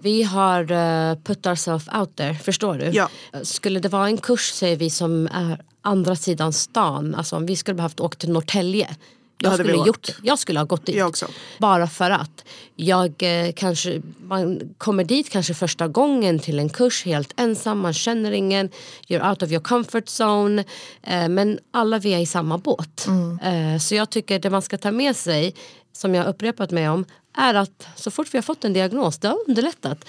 vi 0.00 0.22
har 0.22 0.72
uh, 0.72 1.18
put 1.24 1.46
ourselves 1.46 1.88
out 1.94 2.16
there, 2.16 2.34
förstår 2.34 2.74
du? 2.74 2.84
Ja. 2.84 3.08
Skulle 3.42 3.80
det 3.80 3.88
vara 3.88 4.06
en 4.06 4.16
kurs 4.16 4.50
säger 4.50 4.76
vi 4.76 4.90
som 4.90 5.26
är 5.26 5.60
andra 5.82 6.16
sidan 6.16 6.52
stan, 6.52 7.14
alltså 7.14 7.36
om 7.36 7.46
vi 7.46 7.56
skulle 7.56 7.74
behövt 7.74 8.00
åka 8.00 8.16
till 8.16 8.32
Norrtälje. 8.32 8.96
Jag 9.42 9.50
hade 9.50 9.64
skulle, 9.64 9.86
gjort, 9.86 10.06
det. 10.06 10.14
jag 10.22 10.38
skulle 10.38 10.60
ha 10.60 10.64
gått 10.64 10.86
dit. 10.86 10.96
Bara 11.58 11.86
för 11.86 12.10
att 12.10 12.44
jag 12.76 13.14
eh, 13.18 13.52
kanske, 13.52 14.02
man 14.20 14.60
kommer 14.78 15.04
dit 15.04 15.30
kanske 15.30 15.54
första 15.54 15.88
gången 15.88 16.38
till 16.38 16.58
en 16.58 16.68
kurs 16.68 17.04
helt 17.04 17.32
ensam, 17.36 17.78
man 17.78 17.92
känner 17.92 18.32
ingen, 18.32 18.70
you're 19.08 19.30
out 19.30 19.42
of 19.42 19.50
your 19.50 19.62
comfort 19.62 20.04
zone. 20.20 20.64
Eh, 21.02 21.28
men 21.28 21.58
alla 21.70 21.98
vi 21.98 22.14
är 22.14 22.18
i 22.18 22.26
samma 22.26 22.58
båt. 22.58 23.06
Eh, 23.42 23.78
så 23.80 23.94
jag 23.94 24.10
tycker 24.10 24.38
det 24.38 24.50
man 24.50 24.62
ska 24.62 24.78
ta 24.78 24.90
med 24.90 25.16
sig, 25.16 25.54
som 25.92 26.14
jag 26.14 26.22
har 26.22 26.30
upprepat 26.30 26.70
mig 26.70 26.88
om, 26.88 27.04
är 27.36 27.54
att 27.54 27.86
så 27.96 28.10
fort 28.10 28.28
vi 28.34 28.38
har 28.38 28.42
fått 28.42 28.64
en 28.64 28.72
diagnos, 28.72 29.18
det 29.18 29.28
har 29.28 29.38
underlättat. 29.48 30.04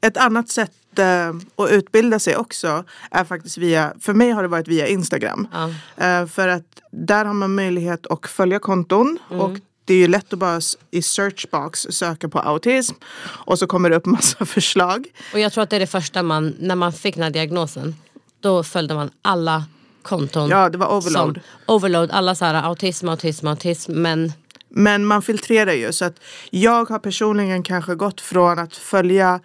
Ett 0.00 0.16
annat 0.16 0.48
sätt 0.48 0.72
eh, 0.98 1.28
att 1.56 1.70
utbilda 1.70 2.18
sig 2.18 2.36
också 2.36 2.84
är 3.10 3.24
faktiskt 3.24 3.58
via, 3.58 3.92
för 4.00 4.14
mig 4.14 4.30
har 4.30 4.42
det 4.42 4.48
varit 4.48 4.68
via 4.68 4.86
Instagram. 4.86 5.48
Ja. 5.52 5.68
Eh, 6.04 6.26
för 6.26 6.48
att 6.48 6.64
där 6.90 7.24
har 7.24 7.34
man 7.34 7.54
möjlighet 7.54 8.06
att 8.06 8.26
följa 8.26 8.58
konton. 8.58 9.18
Mm. 9.30 9.40
Och 9.40 9.58
det 9.84 9.94
är 9.94 9.98
ju 9.98 10.08
lätt 10.08 10.32
att 10.32 10.38
bara 10.38 10.60
i 10.90 11.02
searchbox 11.02 11.80
söka 11.90 12.28
på 12.28 12.38
autism. 12.38 12.94
Och 13.24 13.58
så 13.58 13.66
kommer 13.66 13.90
det 13.90 13.96
upp 13.96 14.06
massa 14.16 14.44
förslag. 14.44 15.06
Och 15.32 15.40
jag 15.40 15.52
tror 15.52 15.64
att 15.64 15.70
det 15.70 15.76
är 15.76 15.80
det 15.80 15.86
första 15.86 16.22
man, 16.22 16.54
när 16.58 16.74
man 16.74 16.92
fick 16.92 17.14
den 17.14 17.22
här 17.22 17.30
diagnosen, 17.30 17.94
då 18.40 18.62
följde 18.62 18.94
man 18.94 19.10
alla 19.22 19.64
konton. 20.02 20.48
Ja, 20.48 20.68
det 20.68 20.78
var 20.78 20.96
overload. 20.96 21.34
Som, 21.34 21.74
overload, 21.74 22.10
alla 22.10 22.34
så 22.34 22.44
här 22.44 22.54
autism, 22.54 23.08
autism, 23.08 23.46
autism. 23.46 23.92
Men 23.92 24.32
Men 24.76 25.04
man 25.04 25.22
filtrerar 25.22 25.72
ju. 25.72 25.92
Så 25.92 26.04
att 26.04 26.20
jag 26.50 26.84
har 26.84 26.98
personligen 26.98 27.62
kanske 27.62 27.94
gått 27.94 28.20
från 28.20 28.58
att 28.58 28.76
följa 28.76 29.40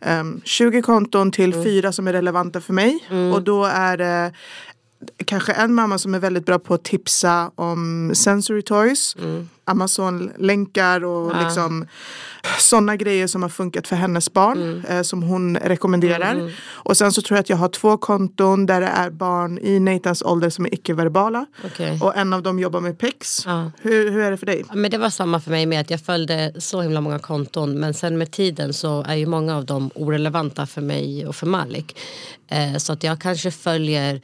ehm, 0.00 0.40
20 0.44 0.82
konton 0.82 1.32
till 1.32 1.54
fyra 1.54 1.92
som 1.92 2.08
är 2.08 2.12
relevanta 2.12 2.60
för 2.60 2.72
mig. 2.72 2.98
Och 3.34 3.42
då 3.42 3.64
är 3.64 3.96
det 3.96 4.32
kanske 5.24 5.52
en 5.52 5.74
mamma 5.74 5.98
som 5.98 6.14
är 6.14 6.18
väldigt 6.18 6.46
bra 6.46 6.58
på 6.58 6.74
att 6.74 6.84
tipsa 6.84 7.50
om 7.54 8.12
sensory 8.14 8.62
toys. 8.62 9.16
Amazon-länkar 9.64 11.04
och 11.04 11.42
liksom 11.44 11.86
sådana 12.58 12.96
grejer 12.96 13.26
som 13.26 13.42
har 13.42 13.48
funkat 13.48 13.88
för 13.88 13.96
hennes 13.96 14.32
barn. 14.32 14.84
Eh, 14.88 15.02
som 15.02 15.22
hon 15.22 15.56
rekommenderar. 15.56 16.52
Och 16.68 16.96
sen 16.96 17.12
så 17.12 17.22
tror 17.22 17.36
jag 17.36 17.40
att 17.40 17.50
jag 17.50 17.56
har 17.56 17.68
två 17.68 17.96
konton 17.96 18.66
där 18.66 18.80
det 18.80 18.86
är 18.86 19.10
barn 19.10 19.58
i 19.58 19.80
Nathans 19.80 20.22
ålder 20.22 20.50
som 20.50 20.66
är 20.66 20.74
icke-verbala. 20.74 21.46
Okej. 21.64 22.00
Och 22.02 22.16
en 22.16 22.32
av 22.32 22.42
dem 22.42 22.58
jobbar 22.58 22.80
med 22.80 22.98
PEX. 22.98 23.46
Ja. 23.46 23.72
Hur, 23.80 24.10
hur 24.10 24.20
är 24.20 24.30
det 24.30 24.36
för 24.36 24.46
dig? 24.46 24.64
Ja, 24.68 24.74
Men 24.74 24.90
det 24.90 24.98
var 24.98 25.10
samma 25.10 25.40
för 25.40 25.50
mig 25.50 25.66
med 25.66 25.80
att 25.80 25.90
jag 25.90 26.00
följde 26.00 26.52
så 26.58 26.82
himla 26.82 27.00
många 27.00 27.18
konton 27.18 27.80
men 27.80 27.94
sen 27.94 28.18
med 28.18 28.30
tiden 28.30 28.72
så 28.72 29.02
är 29.02 29.14
ju 29.14 29.26
många 29.26 29.56
av 29.56 29.64
dem 29.64 29.90
orelevanta 29.94 30.66
för 30.66 30.80
mig 30.80 31.26
och 31.26 31.36
för 31.36 31.46
Malik. 31.46 31.98
Eh, 32.48 32.76
så 32.76 32.92
att 32.92 33.02
jag 33.04 33.20
kanske 33.20 33.50
följer 33.50 34.20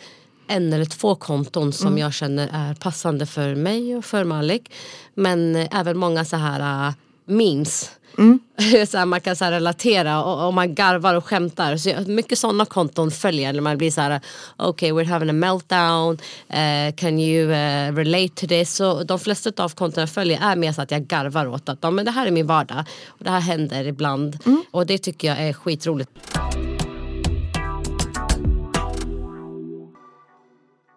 en 0.47 0.73
eller 0.73 0.85
två 0.85 1.15
konton 1.15 1.73
som 1.73 1.99
jag 1.99 2.15
känner 2.15 2.49
är 2.53 2.75
passande 2.75 3.27
för 3.27 3.55
mig 3.55 3.97
och 3.97 4.05
för 4.05 4.25
Malik. 4.25 4.73
Men 5.15 5.57
eh, 5.57 5.69
även 5.81 5.99
många 5.99 6.25
så 6.25 6.37
här 6.37 6.89
uh, 6.89 6.95
memes. 7.25 7.91
så 8.89 8.99
här, 8.99 9.07
man 9.07 9.21
kan 9.21 9.37
så 9.37 9.45
relatera 9.45 10.25
och, 10.25 10.47
och 10.47 10.55
man 10.55 10.75
garvar 10.75 11.15
och 11.15 11.27
skämtar. 11.27 11.77
Så 11.77 11.89
jag, 11.89 12.09
mycket 12.09 12.39
sådana 12.39 12.65
konton 12.65 13.11
följer 13.11 13.53
när 13.53 13.61
man 13.61 13.79
blir 13.79 13.91
så 13.91 14.01
här 14.01 14.21
okej 14.57 14.93
we're 14.93 15.05
having 15.05 15.31
a 15.31 15.33
meltdown, 15.33 16.19
eh, 16.49 16.95
can 16.95 17.19
you 17.19 17.53
eh, 17.53 17.95
relate 17.95 18.29
to 18.29 18.47
this? 18.47 18.75
Så 18.75 19.05
de 19.05 19.19
flesta 19.19 19.65
av 19.65 19.69
kontona 19.69 20.03
jag 20.03 20.11
följer 20.11 20.41
är 20.43 20.57
mer 20.57 20.73
så 20.73 20.83
att 20.83 20.91
jag 20.91 21.03
garvar 21.03 21.47
åt 21.47 21.69
att 21.69 21.93
men 21.93 22.05
det 22.05 22.11
här 22.11 22.27
är 22.27 22.31
min 22.31 22.47
vardag 22.47 22.85
och 23.07 23.25
det 23.25 23.31
här 23.31 23.41
händer 23.41 23.85
ibland 23.87 24.39
och 24.71 24.87
det 24.87 24.99
tycker 24.99 25.29
jag 25.29 25.39
är 25.39 25.53
skitroligt. 25.53 26.11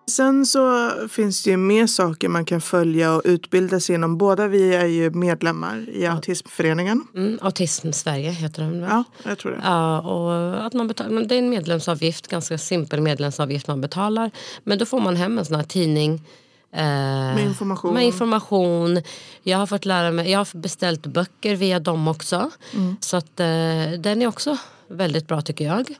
Sen 0.07 0.45
så 0.45 0.91
finns 1.09 1.43
det 1.43 1.49
ju 1.49 1.57
mer 1.57 1.87
saker 1.87 2.29
man 2.29 2.45
kan 2.45 2.61
följa 2.61 3.13
och 3.13 3.21
utbilda 3.25 3.79
sig 3.79 3.95
inom. 3.95 4.17
Båda 4.17 4.47
vi 4.47 4.75
är 4.75 4.85
ju 4.85 5.09
medlemmar 5.09 5.89
i 5.89 6.05
Autismföreningen. 6.05 7.07
Mm, 7.15 7.39
Autism 7.41 7.91
Sverige 7.91 8.31
heter 8.31 8.63
den 8.63 8.81
va? 8.81 8.87
Ja, 8.89 9.29
jag 9.29 9.37
tror 9.37 9.51
det. 9.51 9.61
Ja, 9.63 9.99
och 10.01 10.65
att 10.65 10.73
man 10.73 10.87
betalar, 10.87 11.23
det 11.23 11.35
är 11.35 11.39
en 11.39 11.49
medlemsavgift, 11.49 12.27
ganska 12.27 12.57
simpel 12.57 13.01
medlemsavgift 13.01 13.67
man 13.67 13.81
betalar. 13.81 14.31
Men 14.63 14.77
då 14.77 14.85
får 14.85 14.99
man 14.99 15.15
hem 15.15 15.37
en 15.37 15.45
sån 15.45 15.55
här 15.55 15.63
tidning 15.63 16.13
eh, 16.71 16.81
Med 17.35 17.45
information. 17.45 17.93
Med 17.93 18.05
information. 18.05 19.01
Jag 19.43 19.57
har 19.57 19.65
fått 19.67 19.85
lära 19.85 20.11
mig, 20.11 20.31
jag 20.31 20.39
har 20.39 20.57
beställt 20.57 21.05
böcker 21.05 21.55
via 21.55 21.79
dem 21.79 22.07
också. 22.07 22.51
Mm. 22.73 22.95
Så 22.99 23.17
att 23.17 23.39
eh, 23.39 23.45
den 23.99 24.21
är 24.21 24.27
också 24.27 24.57
väldigt 24.87 25.27
bra 25.27 25.41
tycker 25.41 25.65
jag. 25.65 25.95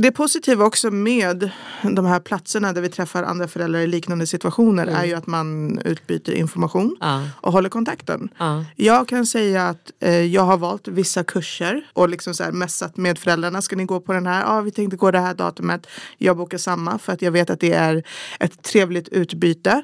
Det 0.00 0.12
positiva 0.12 0.64
också 0.64 0.90
med 0.90 1.50
de 1.82 2.06
här 2.06 2.20
platserna 2.20 2.72
där 2.72 2.80
vi 2.82 2.88
träffar 2.88 3.22
andra 3.22 3.48
föräldrar 3.48 3.80
i 3.80 3.86
liknande 3.86 4.26
situationer 4.26 4.86
är 4.86 5.04
ju 5.04 5.14
att 5.14 5.26
man 5.26 5.78
utbyter 5.78 6.32
information 6.32 6.96
Ja. 7.00 7.22
och 7.40 7.52
håller 7.52 7.68
kontakten. 7.68 8.28
Ja. 8.38 8.64
Jag 8.76 9.08
kan 9.08 9.26
säga 9.26 9.68
att 9.68 9.92
eh, 10.00 10.10
jag 10.20 10.42
har 10.42 10.56
valt 10.56 10.88
vissa 10.88 11.24
kurser 11.24 11.86
och 11.92 12.08
liksom 12.08 12.34
så 12.34 12.44
här 12.44 12.52
messat 12.52 12.96
med 12.96 13.18
föräldrarna. 13.18 13.62
Ska 13.62 13.76
ni 13.76 13.84
gå 13.84 14.00
på 14.00 14.12
den 14.12 14.26
här? 14.26 14.40
Ja, 14.42 14.60
vi 14.60 14.70
tänkte 14.70 14.96
gå 14.96 15.10
det 15.10 15.18
här 15.20 15.34
datumet. 15.34 15.86
Jag 16.18 16.36
bokar 16.36 16.58
samma 16.58 16.98
för 16.98 17.12
att 17.12 17.22
jag 17.22 17.30
vet 17.32 17.50
att 17.50 17.60
det 17.60 17.72
är 17.72 18.02
ett 18.40 18.62
trevligt 18.62 19.08
utbyte. 19.08 19.82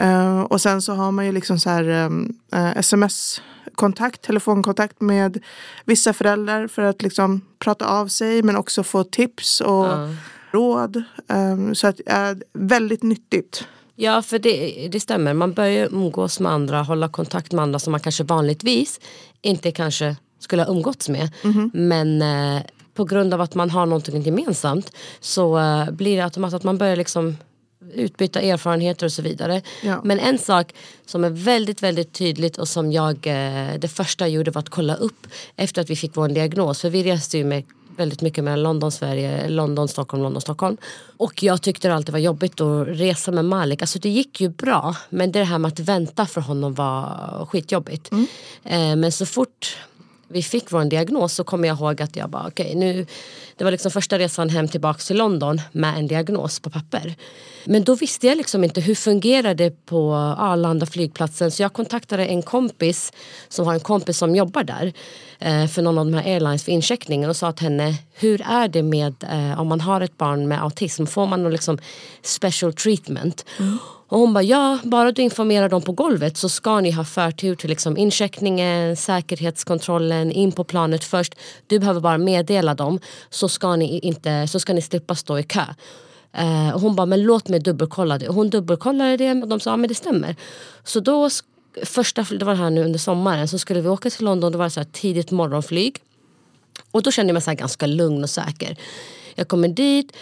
Eh, 0.00 0.40
och 0.40 0.60
sen 0.60 0.82
så 0.82 0.94
har 0.94 1.12
man 1.12 1.26
ju 1.26 1.32
liksom 1.32 1.58
så 1.58 1.70
här 1.70 1.88
eh, 2.52 2.76
sms-kontakt, 3.78 4.22
telefonkontakt 4.22 5.00
med 5.00 5.38
vissa 5.84 6.12
föräldrar 6.12 6.68
för 6.68 6.82
att 6.82 7.02
liksom 7.02 7.40
prata 7.58 7.86
av 7.86 8.08
sig 8.08 8.42
men 8.42 8.56
också 8.56 8.82
få 8.82 9.04
tips 9.04 9.60
och 9.60 9.86
Ja. 9.86 10.08
råd. 10.52 10.96
Eh, 11.30 11.72
så 11.72 11.86
att 11.86 12.00
eh, 12.06 12.32
väldigt 12.52 13.02
nyttigt. 13.02 13.64
Ja, 13.96 14.22
för 14.22 14.38
det, 14.38 14.88
det 14.92 15.00
stämmer. 15.00 15.34
Man 15.34 15.52
börjar 15.52 15.86
umgås 15.92 16.40
med 16.40 16.52
andra, 16.52 16.82
hålla 16.82 17.08
kontakt 17.08 17.52
med 17.52 17.62
andra 17.62 17.78
som 17.78 17.90
man 17.90 18.00
kanske 18.00 18.24
vanligtvis 18.24 19.00
inte 19.42 19.70
kanske 19.72 20.16
skulle 20.40 20.62
ha 20.62 20.70
umgåtts 20.70 21.08
med. 21.08 21.30
Men 21.72 22.22
eh, 22.22 22.62
på 22.94 23.04
grund 23.04 23.34
av 23.34 23.40
att 23.40 23.54
man 23.54 23.70
har 23.70 23.86
någonting 23.86 24.22
gemensamt 24.22 24.92
så 25.20 25.58
eh, 25.58 25.90
blir 25.90 26.16
det 26.16 26.24
automatiskt 26.24 26.56
att 26.56 26.64
man 26.64 26.78
börjar 26.78 26.96
liksom 26.96 27.36
utbyta 27.94 28.40
erfarenheter 28.40 29.06
och 29.06 29.12
så 29.12 29.22
vidare. 29.22 29.62
Ja. 29.82 30.00
Men 30.04 30.18
en 30.18 30.38
sak 30.38 30.74
som 31.06 31.24
är 31.24 31.30
väldigt, 31.30 31.82
väldigt 31.82 32.12
tydligt 32.12 32.58
och 32.58 32.68
som 32.68 32.92
jag, 32.92 33.14
eh, 33.26 33.78
det 33.78 33.88
första 33.88 34.24
jag 34.24 34.30
gjorde 34.30 34.50
var 34.50 34.60
att 34.60 34.68
kolla 34.68 34.94
upp 34.94 35.26
efter 35.56 35.82
att 35.82 35.90
vi 35.90 35.96
fick 35.96 36.16
vår 36.16 36.28
diagnos. 36.28 36.80
För 36.80 36.90
vi 36.90 37.02
reste 37.02 37.38
ju 37.38 37.44
med 37.44 37.64
väldigt 37.98 38.20
mycket 38.20 38.44
mellan 38.44 38.62
London, 38.62 38.92
Sverige, 38.92 39.48
London, 39.48 39.88
Stockholm, 39.88 40.22
London, 40.22 40.40
Stockholm. 40.40 40.76
Och 41.16 41.42
jag 41.42 41.62
tyckte 41.62 41.88
det 41.88 41.94
alltid 41.94 42.12
var 42.12 42.18
jobbigt 42.18 42.60
att 42.60 42.88
resa 42.88 43.32
med 43.32 43.44
Malik. 43.44 43.82
Alltså 43.82 43.98
det 43.98 44.08
gick 44.08 44.40
ju 44.40 44.48
bra 44.48 44.96
men 45.08 45.32
det 45.32 45.44
här 45.44 45.58
med 45.58 45.68
att 45.68 45.80
vänta 45.80 46.26
för 46.26 46.40
honom 46.40 46.74
var 46.74 47.46
skitjobbigt. 47.50 48.12
Eh, 48.64 48.96
men 48.96 49.12
så 49.12 49.26
fort 49.26 49.76
vi 50.28 50.42
fick 50.42 50.72
vår 50.72 50.84
diagnos 50.84 51.34
så 51.34 51.44
kommer 51.44 51.68
jag 51.68 51.78
ihåg 51.78 52.02
att 52.02 52.16
jag 52.16 52.30
bara 52.30 52.46
okej 52.46 52.74
nu 52.74 53.06
Det 53.56 53.64
var 53.64 53.70
liksom 53.70 53.90
första 53.90 54.18
resan 54.18 54.48
hem 54.48 54.68
tillbaks 54.68 55.06
till 55.06 55.16
London 55.16 55.60
med 55.72 55.98
en 55.98 56.06
diagnos 56.06 56.60
på 56.60 56.70
papper. 56.70 57.14
Men 57.64 57.84
då 57.84 57.94
visste 57.94 58.26
jag 58.26 58.36
liksom 58.36 58.64
inte 58.64 58.80
hur 58.80 58.94
fungerar 58.94 59.54
det 59.54 59.86
på 59.86 60.14
Arlanda 60.38 60.86
flygplatsen 60.86 61.50
så 61.50 61.62
jag 61.62 61.72
kontaktade 61.72 62.26
en 62.26 62.42
kompis 62.42 63.12
som 63.48 63.66
har 63.66 63.74
en 63.74 63.80
kompis 63.80 64.18
som 64.18 64.36
jobbar 64.36 64.64
där 64.64 64.92
eh, 65.38 65.66
för 65.66 65.82
någon 65.82 65.98
av 65.98 66.04
de 66.04 66.14
här 66.14 66.32
airlines 66.32 66.64
för 66.64 66.72
incheckningen 66.72 67.30
och 67.30 67.36
sa 67.36 67.52
till 67.52 67.64
henne 67.64 67.94
hur 68.12 68.42
är 68.42 68.68
det 68.68 68.82
med 68.82 69.24
eh, 69.32 69.60
om 69.60 69.66
man 69.66 69.80
har 69.80 70.00
ett 70.00 70.18
barn 70.18 70.48
med 70.48 70.62
autism 70.62 71.06
får 71.06 71.26
man 71.26 71.42
någon 71.42 71.52
liksom 71.52 71.78
special 72.22 72.72
treatment? 72.72 73.44
Mm. 73.58 73.78
Och 74.08 74.18
hon 74.18 74.34
bara, 74.34 74.42
ja, 74.42 74.78
bara 74.82 75.12
du 75.12 75.22
informerar 75.22 75.68
dem 75.68 75.82
på 75.82 75.92
golvet 75.92 76.36
så 76.36 76.48
ska 76.48 76.80
ni 76.80 76.90
ha 76.90 77.04
förtur 77.04 77.54
till 77.54 77.70
liksom 77.70 77.96
incheckningen, 77.96 78.96
säkerhetskontrollen, 78.96 80.32
in 80.32 80.52
på 80.52 80.64
planet 80.64 81.04
först. 81.04 81.34
Du 81.66 81.78
behöver 81.78 82.00
bara 82.00 82.18
meddela 82.18 82.74
dem 82.74 83.00
så 83.30 83.48
ska 83.48 83.76
ni, 83.76 83.98
inte, 83.98 84.48
så 84.48 84.60
ska 84.60 84.72
ni 84.72 84.82
slippa 84.82 85.14
stå 85.14 85.38
i 85.38 85.42
kö. 85.42 85.64
Eh, 86.32 86.74
och 86.74 86.80
hon 86.80 86.96
bara, 86.96 87.06
men 87.06 87.22
låt 87.22 87.48
mig 87.48 87.60
dubbelkolla 87.60 88.18
det. 88.18 88.28
Och 88.28 88.34
hon 88.34 88.50
dubbelkollade 88.50 89.16
det 89.16 89.30
och 89.30 89.48
de 89.48 89.60
sa, 89.60 89.70
ja 89.70 89.76
men 89.76 89.88
det 89.88 89.94
stämmer. 89.94 90.36
Så 90.84 91.00
då, 91.00 91.30
första, 91.84 92.22
det 92.22 92.44
var 92.44 92.54
här 92.54 92.70
nu 92.70 92.84
under 92.84 92.98
sommaren, 92.98 93.48
så 93.48 93.58
skulle 93.58 93.80
vi 93.80 93.88
åka 93.88 94.10
till 94.10 94.24
London, 94.24 94.52
det 94.52 94.58
var 94.58 94.68
så 94.68 94.80
här 94.80 94.88
tidigt 94.92 95.30
morgonflyg. 95.30 96.00
Och 96.90 97.02
då 97.02 97.10
kände 97.10 97.30
jag 97.30 97.34
mig 97.34 97.42
så 97.42 97.50
här 97.50 97.56
ganska 97.56 97.86
lugn 97.86 98.22
och 98.22 98.30
säker. 98.30 98.76
Jag 99.34 99.48
kommer 99.48 99.68
dit 99.68 100.12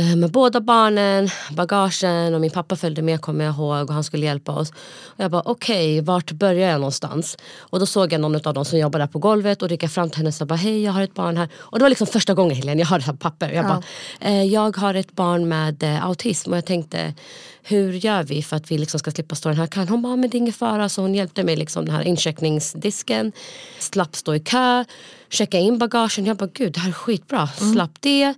med 0.00 0.30
båda 0.30 0.60
barnen, 0.60 1.28
bagagen 1.50 2.34
och 2.34 2.40
min 2.40 2.50
pappa 2.50 2.76
följde 2.76 3.02
med 3.02 3.20
kommer 3.20 3.44
jag 3.44 3.54
ihåg 3.54 3.88
och 3.88 3.94
han 3.94 4.04
skulle 4.04 4.26
hjälpa 4.26 4.52
oss. 4.52 4.70
Och 5.04 5.24
jag 5.24 5.30
bara 5.30 5.42
okej, 5.44 6.00
vart 6.00 6.32
börjar 6.32 6.70
jag 6.70 6.80
någonstans? 6.80 7.36
Och 7.58 7.80
då 7.80 7.86
såg 7.86 8.12
jag 8.12 8.20
någon 8.20 8.46
av 8.46 8.54
dem 8.54 8.64
som 8.64 8.78
jobbar 8.78 8.98
där 8.98 9.06
på 9.06 9.18
golvet 9.18 9.62
och 9.62 9.70
gick 9.70 9.88
fram 9.88 10.10
till 10.10 10.16
henne 10.16 10.28
och 10.28 10.34
sa 10.34 10.44
bara, 10.44 10.54
hej 10.54 10.82
jag 10.82 10.92
har 10.92 11.02
ett 11.02 11.14
barn 11.14 11.36
här. 11.36 11.48
Och 11.56 11.78
det 11.78 11.82
var 11.82 11.88
liksom 11.88 12.06
första 12.06 12.34
gången 12.34 12.56
Helene, 12.56 12.82
jag 12.82 12.86
har 12.86 12.98
det 12.98 13.04
här 13.04 13.12
papper. 13.12 13.50
Jag 13.50 13.66
bara, 13.66 13.82
eh, 14.20 14.42
jag 14.42 14.76
har 14.76 14.94
ett 14.94 15.12
barn 15.12 15.48
med 15.48 15.82
eh, 15.82 16.06
autism 16.06 16.50
och 16.50 16.56
jag 16.56 16.66
tänkte 16.66 17.14
hur 17.62 17.92
gör 17.92 18.22
vi 18.22 18.42
för 18.42 18.56
att 18.56 18.70
vi 18.70 18.78
liksom 18.78 18.98
ska 18.98 19.10
slippa 19.10 19.34
stå 19.34 19.48
i 19.48 19.52
den 19.52 19.60
här 19.60 19.66
kön? 19.66 19.88
Hon 19.88 20.02
bara, 20.02 20.16
men 20.16 20.30
det 20.30 20.36
är 20.36 20.38
ingen 20.38 20.52
fara. 20.52 20.88
Så 20.88 21.02
hon 21.02 21.14
hjälpte 21.14 21.44
mig 21.44 21.56
liksom 21.56 21.84
den 21.84 21.94
här 21.94 22.02
incheckningsdisken. 22.02 23.32
Slapp 23.78 24.16
stå 24.16 24.34
i 24.34 24.40
kö, 24.40 24.84
checka 25.30 25.58
in 25.58 25.78
bagagen. 25.78 26.26
Jag 26.26 26.36
bara, 26.36 26.50
gud 26.52 26.72
det 26.72 26.80
här 26.80 26.88
är 26.88 26.92
skitbra. 26.92 27.46
Slapp 27.46 28.00
det. 28.00 28.34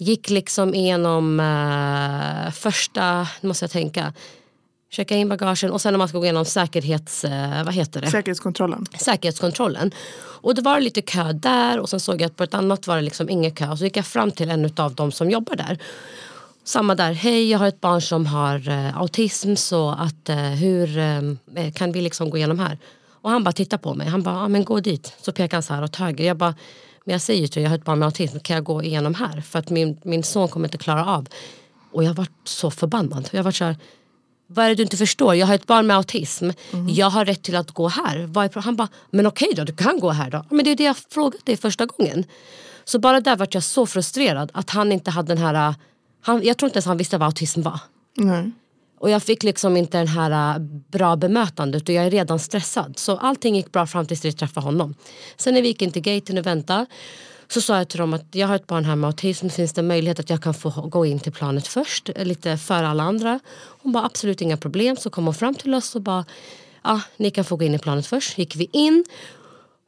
Gick 0.00 0.30
liksom 0.30 0.74
igenom 0.74 1.40
eh, 1.40 2.52
första, 2.52 3.28
nu 3.40 3.48
måste 3.48 3.64
jag 3.64 3.70
tänka. 3.70 4.12
Checka 4.90 5.16
in 5.16 5.28
bagagen 5.28 5.70
och 5.70 5.80
sen 5.80 5.92
när 5.92 5.98
man 5.98 6.08
ska 6.08 6.18
gå 6.18 6.24
igenom 6.24 6.44
säkerhets... 6.44 7.24
Eh, 7.24 7.64
vad 7.64 7.74
heter 7.74 8.00
det? 8.00 8.10
Säkerhetskontrollen. 8.10 8.86
säkerhetskontrollen. 8.98 9.90
Och 10.42 10.54
det 10.54 10.62
var 10.62 10.80
lite 10.80 11.02
kö 11.02 11.32
där 11.32 11.78
och 11.78 11.88
sen 11.88 12.00
såg 12.00 12.20
jag 12.20 12.26
att 12.26 12.36
på 12.36 12.44
ett 12.44 12.54
annat 12.54 12.86
var 12.86 12.96
det 12.96 13.02
liksom 13.02 13.30
ingen 13.30 13.50
kö. 13.50 13.68
Och 13.68 13.78
så 13.78 13.84
gick 13.84 13.96
jag 13.96 14.06
fram 14.06 14.30
till 14.30 14.50
en 14.50 14.72
av 14.76 14.94
dem 14.94 15.12
som 15.12 15.30
jobbar 15.30 15.56
där. 15.56 15.78
Samma 16.64 16.94
där, 16.94 17.12
hej 17.12 17.50
jag 17.50 17.58
har 17.58 17.68
ett 17.68 17.80
barn 17.80 18.00
som 18.00 18.26
har 18.26 18.68
eh, 18.68 18.98
autism 18.98 19.54
så 19.54 19.90
att 19.90 20.28
eh, 20.28 20.36
hur 20.36 20.98
eh, 20.98 21.72
kan 21.74 21.92
vi 21.92 22.00
liksom 22.00 22.30
gå 22.30 22.36
igenom 22.36 22.58
här? 22.58 22.78
Och 23.22 23.30
han 23.30 23.44
bara 23.44 23.52
tittar 23.52 23.78
på 23.78 23.94
mig, 23.94 24.08
han 24.08 24.22
bara, 24.22 24.34
ja 24.34 24.48
men 24.48 24.64
gå 24.64 24.80
dit. 24.80 25.12
Så 25.22 25.32
pekar 25.32 25.56
han 25.56 25.62
så 25.62 25.74
här 25.74 25.84
åt 25.84 25.96
höger. 25.96 26.24
Jag 26.24 26.36
bara, 26.36 26.54
men 27.04 27.12
jag 27.12 27.20
säger 27.20 27.48
till 27.48 27.62
jag 27.62 27.70
har 27.70 27.76
ett 27.76 27.84
barn 27.84 27.98
med 27.98 28.06
autism, 28.06 28.38
kan 28.38 28.54
jag 28.54 28.64
gå 28.64 28.82
igenom 28.82 29.14
här? 29.14 29.40
För 29.40 29.58
att 29.58 29.70
min, 29.70 30.00
min 30.02 30.22
son 30.22 30.48
kommer 30.48 30.68
inte 30.68 30.78
klara 30.78 31.06
av. 31.06 31.28
Och 31.92 32.04
jag 32.04 32.14
var 32.14 32.26
så 32.44 32.70
förbannad. 32.70 33.28
Jag 33.32 33.42
var 33.42 33.50
så 33.50 33.64
här, 33.64 33.76
vad 34.46 34.64
är 34.64 34.68
det 34.68 34.74
du 34.74 34.82
inte 34.82 34.96
förstår? 34.96 35.34
Jag 35.34 35.46
har 35.46 35.54
ett 35.54 35.66
barn 35.66 35.86
med 35.86 35.96
autism. 35.96 36.50
Jag 36.88 37.10
har 37.10 37.24
rätt 37.24 37.42
till 37.42 37.56
att 37.56 37.70
gå 37.70 37.88
här. 37.88 38.60
Han 38.60 38.76
bara, 38.76 38.88
men 39.10 39.26
okej 39.26 39.52
då, 39.56 39.64
du 39.64 39.72
kan 39.76 40.00
gå 40.00 40.10
här 40.10 40.30
då. 40.30 40.44
Men 40.50 40.64
det 40.64 40.70
är 40.70 40.76
det 40.76 40.84
jag 40.84 40.96
frågade 40.96 41.44
dig 41.44 41.56
första 41.56 41.86
gången. 41.86 42.24
Så 42.84 42.98
bara 42.98 43.20
där 43.20 43.36
vart 43.36 43.54
jag 43.54 43.62
så 43.62 43.86
frustrerad 43.86 44.50
att 44.54 44.70
han 44.70 44.92
inte 44.92 45.10
hade 45.10 45.34
den 45.34 45.44
här... 45.44 45.74
Han, 46.22 46.42
jag 46.44 46.56
tror 46.56 46.66
inte 46.68 46.76
ens 46.76 46.86
han 46.86 46.96
visste 46.96 47.18
vad 47.18 47.26
autism 47.26 47.62
var. 47.62 47.80
Nej. 48.16 48.50
Och 49.00 49.10
jag 49.10 49.22
fick 49.22 49.42
liksom 49.42 49.76
inte 49.76 49.98
den 49.98 50.08
här 50.08 50.56
uh, 50.56 50.66
bra 50.90 51.16
bemötandet 51.16 51.88
och 51.88 51.94
jag 51.94 52.06
är 52.06 52.10
redan 52.10 52.38
stressad. 52.38 52.98
Så 52.98 53.16
allting 53.16 53.56
gick 53.56 53.72
bra 53.72 53.86
fram 53.86 54.06
tills 54.06 54.24
vi 54.24 54.32
träffade 54.32 54.66
honom. 54.66 54.94
Sen 55.36 55.54
när 55.54 55.62
vi 55.62 55.68
gick 55.68 55.82
in 55.82 55.92
till 55.92 56.02
gaten 56.02 56.38
och 56.38 56.46
väntade 56.46 56.86
så 57.48 57.60
sa 57.60 57.76
jag 57.76 57.88
till 57.88 57.98
dem 57.98 58.14
att 58.14 58.24
jag 58.30 58.48
har 58.48 58.56
ett 58.56 58.66
barn 58.66 58.84
här 58.84 58.96
med 58.96 59.08
autism. 59.08 59.48
Finns 59.48 59.72
det 59.72 59.82
möjlighet 59.82 60.20
att 60.20 60.30
jag 60.30 60.42
kan 60.42 60.54
få 60.54 60.70
gå 60.70 61.06
in 61.06 61.20
till 61.20 61.32
planet 61.32 61.66
först? 61.66 62.10
Eh, 62.16 62.24
lite 62.24 62.56
före 62.56 62.88
alla 62.88 63.02
andra. 63.02 63.40
Hon 63.82 63.92
bara 63.92 64.04
absolut 64.04 64.40
inga 64.40 64.56
problem. 64.56 64.96
Så 64.96 65.10
kom 65.10 65.24
hon 65.24 65.34
fram 65.34 65.54
till 65.54 65.74
oss 65.74 65.94
och 65.94 66.02
bara 66.02 66.24
ja, 66.82 67.00
ni 67.16 67.30
kan 67.30 67.44
få 67.44 67.56
gå 67.56 67.64
in 67.64 67.74
i 67.74 67.78
planet 67.78 68.06
först. 68.06 68.38
Gick 68.38 68.56
vi 68.56 68.68
in. 68.72 69.04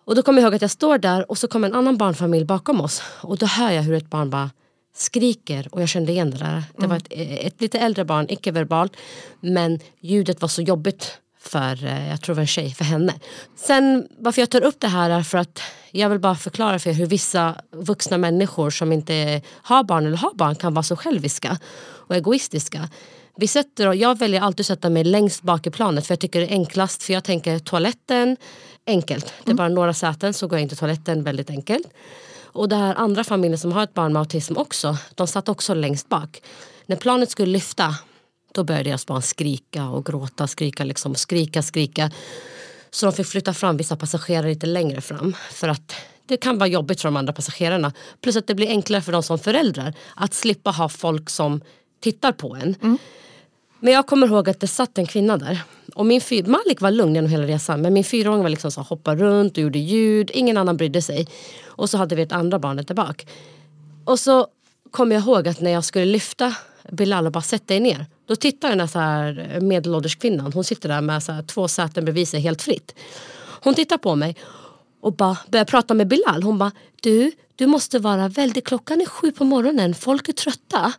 Och 0.04 0.14
då 0.14 0.22
kommer 0.22 0.42
jag 0.42 0.46
ihåg 0.46 0.54
att 0.54 0.62
jag 0.62 0.70
står 0.70 0.98
där 0.98 1.30
och 1.30 1.38
så 1.38 1.48
kommer 1.48 1.68
en 1.68 1.74
annan 1.74 1.96
barnfamilj 1.96 2.44
bakom 2.44 2.80
oss. 2.80 3.02
Och 3.20 3.38
då 3.38 3.46
hör 3.46 3.70
jag 3.70 3.82
hur 3.82 3.94
ett 3.94 4.10
barn 4.10 4.30
bara 4.30 4.50
skriker 4.94 5.68
och 5.72 5.82
jag 5.82 5.88
kände 5.88 6.12
igen 6.12 6.30
det 6.30 6.38
där. 6.38 6.64
Det 6.78 6.86
var 6.86 6.96
ett, 6.96 7.06
ett 7.46 7.60
lite 7.60 7.78
äldre 7.78 8.04
barn, 8.04 8.26
icke-verbalt. 8.28 8.96
Men 9.40 9.80
ljudet 10.00 10.40
var 10.40 10.48
så 10.48 10.62
jobbigt 10.62 11.18
för, 11.42 11.84
eh, 11.84 12.08
jag 12.08 12.20
tror 12.20 12.34
det 12.34 12.36
var 12.36 12.42
en 12.42 12.46
tjej, 12.46 12.74
för 12.74 12.84
henne. 12.84 13.14
Sen 13.56 14.08
varför 14.18 14.42
jag 14.42 14.50
tar 14.50 14.64
upp 14.64 14.80
det 14.80 14.88
här 14.88 15.10
är 15.10 15.22
för 15.22 15.38
att 15.38 15.62
jag 15.90 16.08
vill 16.08 16.18
bara 16.18 16.34
förklara 16.34 16.78
för 16.78 16.90
er 16.90 16.94
hur 16.94 17.06
vissa 17.06 17.54
vuxna 17.70 18.18
människor 18.18 18.70
som 18.70 18.92
inte 18.92 19.42
har 19.48 19.84
barn 19.84 20.06
eller 20.06 20.16
har 20.16 20.34
barn 20.34 20.54
kan 20.54 20.74
vara 20.74 20.82
så 20.82 20.96
själviska 20.96 21.58
och 21.84 22.14
egoistiska. 22.14 22.88
Vi 23.36 23.46
sätter, 23.46 23.92
jag 23.92 24.18
väljer 24.18 24.40
alltid 24.40 24.60
att 24.60 24.66
sätta 24.66 24.90
mig 24.90 25.04
längst 25.04 25.42
bak 25.42 25.66
i 25.66 25.70
planet 25.70 26.06
för 26.06 26.12
jag 26.12 26.20
tycker 26.20 26.40
det 26.40 26.46
är 26.46 26.50
enklast. 26.50 27.02
För 27.02 27.12
jag 27.12 27.24
tänker 27.24 27.58
toaletten, 27.58 28.36
enkelt. 28.86 29.34
Det 29.44 29.50
är 29.50 29.54
bara 29.54 29.68
några 29.68 29.94
säten 29.94 30.34
så 30.34 30.46
går 30.46 30.58
jag 30.58 30.62
in 30.62 30.68
till 30.68 30.78
toaletten 30.78 31.24
väldigt 31.24 31.50
enkelt. 31.50 31.86
Och 32.52 32.68
det 32.68 32.76
här 32.76 32.94
andra 32.94 33.24
familjen 33.24 33.58
som 33.58 33.72
har 33.72 33.82
ett 33.82 33.94
barn 33.94 34.12
med 34.12 34.20
autism 34.20 34.56
också, 34.56 34.96
de 35.14 35.26
satt 35.26 35.48
också 35.48 35.74
längst 35.74 36.08
bak. 36.08 36.42
När 36.86 36.96
planet 36.96 37.30
skulle 37.30 37.52
lyfta, 37.52 37.94
då 38.52 38.64
började 38.64 38.90
deras 38.90 39.06
barn 39.06 39.22
skrika 39.22 39.88
och 39.88 40.06
gråta, 40.06 40.46
skrika 40.46 40.84
liksom, 40.84 41.14
skrika, 41.14 41.62
skrika. 41.62 42.10
Så 42.90 43.06
de 43.06 43.12
fick 43.12 43.26
flytta 43.26 43.54
fram 43.54 43.76
vissa 43.76 43.96
passagerare 43.96 44.48
lite 44.48 44.66
längre 44.66 45.00
fram. 45.00 45.36
För 45.50 45.68
att 45.68 45.94
det 46.26 46.36
kan 46.36 46.58
vara 46.58 46.68
jobbigt 46.68 47.00
för 47.00 47.08
de 47.08 47.16
andra 47.16 47.32
passagerarna. 47.32 47.92
Plus 48.20 48.36
att 48.36 48.46
det 48.46 48.54
blir 48.54 48.68
enklare 48.68 49.02
för 49.02 49.12
dem 49.12 49.22
som 49.22 49.38
föräldrar 49.38 49.94
att 50.16 50.34
slippa 50.34 50.70
ha 50.70 50.88
folk 50.88 51.30
som 51.30 51.60
tittar 52.00 52.32
på 52.32 52.56
en. 52.56 52.98
Men 53.80 53.94
jag 53.94 54.06
kommer 54.06 54.26
ihåg 54.26 54.48
att 54.48 54.60
det 54.60 54.66
satt 54.66 54.98
en 54.98 55.06
kvinna 55.06 55.36
där. 55.36 55.62
Och 55.94 56.06
min 56.06 56.20
fyr, 56.20 56.42
Malik 56.42 56.80
var 56.80 56.90
lugn 56.90 57.14
genom 57.14 57.30
hela 57.30 57.46
resan 57.46 57.80
men 57.82 57.92
min 57.92 58.04
fyraåring 58.04 58.42
var 58.42 58.50
liksom 58.50 58.70
så 58.70 58.80
hoppade 58.80 59.24
runt 59.24 59.52
och 59.52 59.62
gjorde 59.62 59.78
ljud. 59.78 60.30
Ingen 60.34 60.56
annan 60.56 60.76
brydde 60.76 61.02
sig. 61.02 61.28
Och 61.66 61.90
så 61.90 61.98
hade 61.98 62.14
vi 62.14 62.22
ett 62.22 62.32
andra 62.32 62.58
barnet 62.58 62.88
där 62.88 62.94
bak. 62.94 63.26
Och 64.04 64.20
så 64.20 64.46
kommer 64.90 65.14
jag 65.14 65.22
ihåg 65.24 65.48
att 65.48 65.60
när 65.60 65.70
jag 65.70 65.84
skulle 65.84 66.04
lyfta 66.04 66.54
Bilal 66.90 67.26
och 67.26 67.32
bara 67.32 67.42
sätta 67.42 67.64
dig 67.66 67.80
ner. 67.80 68.06
Då 68.26 68.36
tittar 68.36 68.68
den 68.68 68.80
här, 68.80 68.86
så 68.86 68.98
här 68.98 69.58
medelålders 69.60 70.16
kvinnan. 70.16 70.52
Hon 70.52 70.64
sitter 70.64 70.88
där 70.88 71.00
med 71.00 71.22
så 71.22 71.32
här 71.32 71.42
två 71.42 71.68
säten 71.68 72.04
bredvid 72.04 72.28
sig 72.28 72.40
helt 72.40 72.62
fritt. 72.62 72.94
Hon 73.62 73.74
tittar 73.74 73.98
på 73.98 74.14
mig 74.16 74.36
och 75.00 75.12
bara 75.12 75.36
börjar 75.48 75.64
prata 75.64 75.94
med 75.94 76.08
Bilal. 76.08 76.42
Hon 76.42 76.58
bara, 76.58 76.72
du, 77.00 77.32
du 77.56 77.66
måste 77.66 77.98
vara 77.98 78.28
väldigt, 78.28 78.66
klockan 78.66 79.00
är 79.00 79.06
sju 79.06 79.32
på 79.32 79.44
morgonen, 79.44 79.94
folk 79.94 80.28
är 80.28 80.32
trötta. 80.32 80.92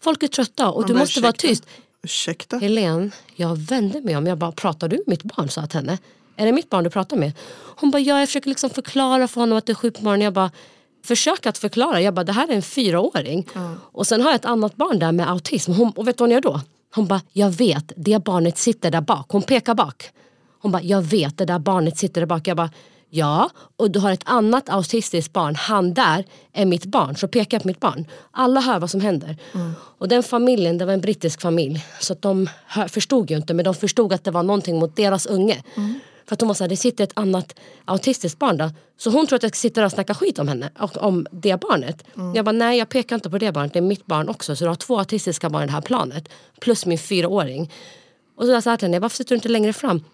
Folk 0.00 0.22
är 0.22 0.28
trötta 0.28 0.70
och 0.70 0.80
Man 0.80 0.88
du 0.88 0.94
måste 0.94 1.20
vara 1.20 1.32
ursäkta? 1.32 1.48
tyst. 1.48 1.64
Ursäkta? 2.04 2.58
Helene, 2.58 3.10
jag 3.34 3.56
vände 3.56 4.00
mig 4.00 4.16
om. 4.16 4.26
Jag 4.26 4.38
bara, 4.38 4.52
pratar 4.52 4.88
du 4.88 4.96
med 4.96 5.08
mitt 5.08 5.22
barn? 5.22 5.48
sa 5.48 5.60
jag 5.60 5.70
till 5.70 5.78
henne. 5.78 5.98
Är 6.36 6.46
det 6.46 6.52
mitt 6.52 6.70
barn 6.70 6.84
du 6.84 6.90
pratar 6.90 7.16
med? 7.16 7.32
Hon 7.76 7.90
bara, 7.90 7.98
ja 7.98 8.18
jag 8.18 8.28
försöker 8.28 8.48
liksom 8.48 8.70
förklara 8.70 9.28
för 9.28 9.40
honom 9.40 9.58
att 9.58 9.66
det 9.66 9.72
är 9.72 9.74
sju 9.74 9.90
på 9.90 10.02
morgonen. 10.02 10.24
Jag 10.24 10.32
bara, 10.32 10.50
försök 11.04 11.46
att 11.46 11.58
förklara. 11.58 12.00
Jag 12.00 12.14
bara, 12.14 12.24
det 12.24 12.32
här 12.32 12.48
är 12.48 12.52
en 12.52 12.62
fyraåring. 12.62 13.48
Och 13.92 14.06
sen 14.06 14.20
har 14.20 14.28
jag 14.28 14.34
ett 14.34 14.44
annat 14.44 14.76
barn 14.76 14.98
där 14.98 15.12
med 15.12 15.30
autism. 15.30 15.72
Hon, 15.72 15.90
och 15.90 16.08
vet 16.08 16.18
du 16.18 16.22
vad 16.22 16.28
hon 16.28 16.34
gör 16.34 16.40
då? 16.40 16.60
Hon 16.94 17.06
bara, 17.06 17.20
jag 17.32 17.50
vet, 17.50 17.92
det 17.96 18.24
barnet 18.24 18.58
sitter 18.58 18.90
där 18.90 19.00
bak. 19.00 19.26
Hon 19.28 19.42
pekar 19.42 19.74
bak. 19.74 20.10
Hon 20.60 20.72
bara, 20.72 20.82
jag 20.82 21.02
vet, 21.02 21.38
det 21.38 21.44
där 21.44 21.58
barnet 21.58 21.98
sitter 21.98 22.20
där 22.20 22.26
bak. 22.26 22.48
Jag 22.48 22.56
bara, 22.56 22.70
ja, 23.14 23.50
och 23.76 23.90
du 23.90 23.98
har 23.98 24.12
ett 24.12 24.22
annat 24.24 24.68
autistiskt 24.68 25.32
barn. 25.32 25.54
Han 25.54 25.94
där 25.94 26.24
är 26.52 26.66
mitt 26.66 26.84
barn. 26.84 27.16
Så 27.16 27.28
pekar 27.28 27.54
jag 27.54 27.62
på 27.62 27.68
mitt 27.68 27.80
barn. 27.80 28.06
Alla 28.30 28.60
hör 28.60 28.78
vad 28.80 28.90
som 28.90 29.00
händer. 29.00 29.36
Och 29.98 30.08
den 30.08 30.22
familjen, 30.22 30.78
det 30.78 30.84
var 30.84 30.92
en 30.92 31.00
brittisk 31.00 31.40
familj. 31.40 31.84
Så 32.00 32.12
att 32.12 32.22
de 32.22 32.48
hör, 32.66 32.88
förstod 32.88 33.30
ju 33.30 33.36
inte, 33.36 33.54
men 33.54 33.64
de 33.64 33.74
förstod 33.74 34.12
att 34.12 34.24
det 34.24 34.30
var 34.30 34.42
någonting 34.42 34.78
mot 34.78 34.96
deras 34.96 35.26
unge. 35.26 35.62
För 36.26 36.34
att 36.34 36.40
hon 36.40 36.48
var 36.48 36.54
såhär, 36.54 36.68
det 36.68 36.76
sitter 36.76 37.04
ett 37.04 37.12
annat 37.18 37.54
autistiskt 37.84 38.38
barn 38.38 38.56
där. 38.56 38.70
Så 38.96 39.10
hon 39.10 39.26
tror 39.26 39.36
att 39.36 39.42
jag 39.42 39.56
sitter 39.56 39.84
och 39.84 39.92
snackar 39.92 40.14
skit 40.14 40.38
om 40.38 40.48
henne 40.48 40.70
och 40.78 40.96
om 40.96 41.26
det 41.30 41.60
barnet. 41.60 42.04
Jag 42.34 42.44
bara, 42.44 42.52
nej 42.52 42.78
jag 42.78 42.88
pekar 42.88 43.16
inte 43.16 43.30
på 43.30 43.38
det 43.38 43.52
barnet, 43.52 43.72
det 43.72 43.78
är 43.78 43.82
mitt 43.82 44.06
barn 44.06 44.28
också. 44.28 44.56
Så 44.56 44.64
du 44.64 44.68
har 44.68 44.74
två 44.74 44.98
autistiska 44.98 45.50
barn 45.50 45.62
i 45.62 45.66
det 45.66 45.72
här 45.72 45.80
planet. 45.80 46.28
Plus 46.60 46.86
min 46.86 46.98
fyraåring. 46.98 47.72
Och 48.36 48.46
så 48.46 48.60
sa 48.60 48.70
jag 48.70 48.78
till 48.78 48.88
henne, 48.88 48.98
varför 48.98 49.16
sitter 49.16 49.28
du 49.28 49.34
inte 49.34 49.48
längre 49.48 49.72
fram? 49.72 50.04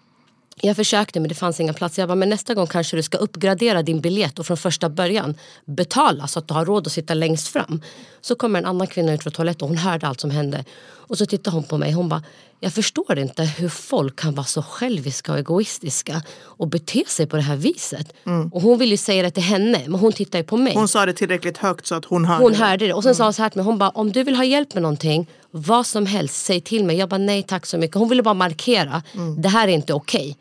Jag 0.63 0.77
försökte 0.77 1.21
men 1.21 1.29
det 1.29 1.35
fanns 1.35 1.61
inga 1.61 1.73
platser. 1.73 2.03
Jag 2.03 2.09
bara, 2.09 2.15
men 2.15 2.29
nästa 2.29 2.55
gång 2.55 2.67
kanske 2.67 2.97
du 2.97 3.03
ska 3.03 3.19
uppgradera 3.19 3.83
din 3.83 4.01
biljett 4.01 4.39
och 4.39 4.47
från 4.47 4.57
första 4.57 4.89
början 4.89 5.35
betala 5.65 6.27
så 6.27 6.39
att 6.39 6.49
du 6.49 6.55
har 6.55 6.65
råd 6.65 6.87
att 6.87 6.93
sitta 6.93 7.15
längst 7.15 7.49
fram. 7.49 7.83
Så 8.21 8.35
kommer 8.35 8.59
en 8.59 8.67
annan 8.67 8.87
kvinna 8.87 9.13
ut 9.15 9.23
från 9.23 9.33
toaletten 9.33 9.63
och 9.63 9.69
hon 9.69 9.79
hörde 9.79 10.07
allt 10.07 10.21
som 10.21 10.31
hände. 10.31 10.65
Och 11.11 11.19
så 11.19 11.27
tittar 11.27 11.53
hon 11.53 11.63
på 11.63 11.79
mig 11.79 11.93
hon 11.93 12.09
bara, 12.09 12.23
jag 12.61 12.73
förstår 12.73 13.19
inte 13.19 13.43
hur 13.43 13.69
folk 13.69 14.17
kan 14.17 14.35
vara 14.35 14.47
så 14.47 14.63
själviska 14.63 15.33
och 15.33 15.39
egoistiska 15.39 16.23
och 16.43 16.69
bete 16.69 17.05
sig 17.07 17.27
på 17.27 17.37
det 17.37 17.43
här 17.43 17.57
viset. 17.57 18.13
Och 18.53 18.63
hon 18.63 18.79
vill 18.79 18.91
ju 18.91 18.97
säga 18.97 19.23
det 19.23 19.31
till 19.31 19.43
henne 19.43 19.83
men 19.87 20.01
hon 20.01 20.13
tittar 20.13 20.39
ju 20.39 20.45
på 20.45 20.57
mig. 20.57 20.75
Hon 20.75 20.89
sa 20.89 21.07
det 21.07 21.13
tillräckligt 21.13 21.59
högt 21.59 21.87
så 21.87 21.95
att 21.95 22.05
hon 22.05 22.25
hörde 22.25 22.45
Hon 22.45 22.55
hörde 22.55 22.87
det 22.87 22.93
och 22.93 23.03
sen 23.03 23.15
sa 23.15 23.25
hon 23.25 23.33
så 23.35 23.43
här 23.43 23.51
till 23.51 23.57
mig, 23.59 23.65
hon 23.65 23.79
bara 23.79 23.91
om 23.91 24.13
du 24.13 24.23
vill 24.23 24.35
ha 24.35 24.45
hjälp 24.45 24.75
med 24.75 24.83
någonting, 24.83 25.31
vad 25.51 25.87
som 25.87 26.07
helst, 26.07 26.45
säg 26.45 26.61
till 26.61 26.85
mig. 26.85 26.97
Jag 26.97 27.09
bara 27.09 27.19
nej 27.19 27.43
tack 27.43 27.67
så 27.67 27.79
mycket. 27.79 27.97
Hon 27.97 28.09
ville 28.09 28.23
bara 28.23 28.35
markera, 28.35 29.03
det 29.39 29.49
här 29.49 29.69
är 29.69 29.73
inte 29.73 29.95
okej. 29.95 30.37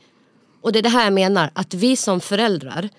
Och 0.62 0.72
det 0.72 0.80
är 0.80 0.84
det 0.84 0.90
här 0.90 1.04
jag 1.04 1.14
menar, 1.14 1.52
att 1.54 1.74
vi 1.74 1.96
som 1.96 2.22
föräldrar 2.22 2.90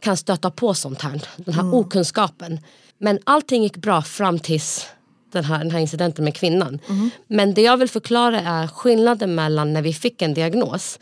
kan 0.00 0.16
stöta 0.16 0.50
på 0.50 0.74
sånt 0.74 1.02
här, 1.02 1.22
den 1.36 1.54
här 1.54 1.74
okunskapen. 1.74 2.60
Men 2.98 3.18
allting 3.24 3.62
gick 3.62 3.76
bra 3.76 4.02
fram 4.02 4.38
tills 4.38 4.86
den 5.32 5.44
här, 5.44 5.58
den 5.58 5.70
här 5.70 5.78
incidenten 5.78 6.24
med 6.24 6.34
kvinnan. 6.34 6.78
Men 7.26 7.54
det 7.54 7.62
jag 7.62 7.76
vill 7.76 7.88
förklara 7.88 8.40
är 8.40 8.66
skillnaden 8.66 9.34
mellan 9.34 9.72
när 9.72 9.82
vi 9.82 9.92
fick 9.92 10.22
en 10.22 10.34
diagnos. 10.34 10.98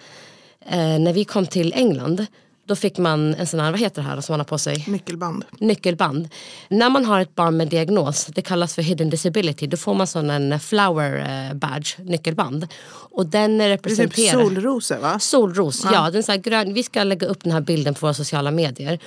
Eh, 0.61 0.99
när 0.99 1.12
vi 1.12 1.25
kom 1.25 1.47
till 1.47 1.73
England, 1.73 2.27
då 2.66 2.76
fick 2.76 2.98
man 2.98 3.35
en 3.35 3.46
sån 3.46 3.61
här, 3.61 3.70
vad 3.70 3.81
heter 3.81 4.02
det 4.02 4.09
här 4.09 4.20
som 4.20 4.33
man 4.33 4.40
har 4.40 4.44
på 4.44 4.59
sig? 4.59 4.85
Nyckelband. 4.88 5.44
nyckelband. 5.59 6.29
När 6.68 6.90
man 6.90 7.05
har 7.05 7.20
ett 7.20 7.35
barn 7.35 7.57
med 7.57 7.68
diagnos, 7.68 8.26
det 8.26 8.42
kallas 8.42 8.74
för 8.74 8.83
hidden 8.83 9.11
disability, 9.11 9.66
då 9.66 9.76
får 9.76 9.94
man 9.94 10.07
sån 10.07 10.31
en 10.31 10.61
flower 10.61 11.46
eh, 11.48 11.55
badge, 11.55 11.98
nyckelband. 11.98 12.68
Och 12.88 13.26
den 13.26 13.59
Det 13.59 13.64
är 13.64 13.68
representerar... 13.68 14.38
typ 14.38 14.48
solrosor 14.48 14.98
va? 14.98 15.18
Solros, 15.18 15.87
ja. 15.92 16.11
den 16.11 16.18
är 16.18 16.22
så 16.22 16.37
grön. 16.37 16.74
Vi 16.74 16.83
ska 16.83 17.05
lägga 17.05 17.26
upp 17.26 17.42
den 17.42 17.52
här 17.52 17.61
bilden 17.61 17.94
på 17.94 18.00
våra 18.00 18.14
sociala 18.14 18.50
medier. 18.50 18.98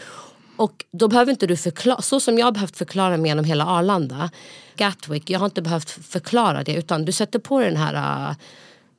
Och 0.55 0.85
då 0.91 1.07
behöver 1.07 1.31
inte 1.31 1.47
du 1.47 1.57
förklara, 1.57 2.01
så 2.01 2.19
som 2.19 2.37
jag 2.37 2.45
har 2.45 2.51
behövt 2.51 2.77
förklara 2.77 3.17
mig 3.17 3.27
genom 3.27 3.45
hela 3.45 3.65
Arlanda, 3.65 4.29
Gatwick, 4.75 5.29
jag 5.29 5.39
har 5.39 5.45
inte 5.45 5.61
behövt 5.61 5.89
förklara 5.89 6.63
det 6.63 6.73
utan 6.73 7.05
du 7.05 7.11
sätter 7.11 7.39
på 7.39 7.59
den 7.59 7.77
här, 7.77 7.93
eh, 8.29 8.35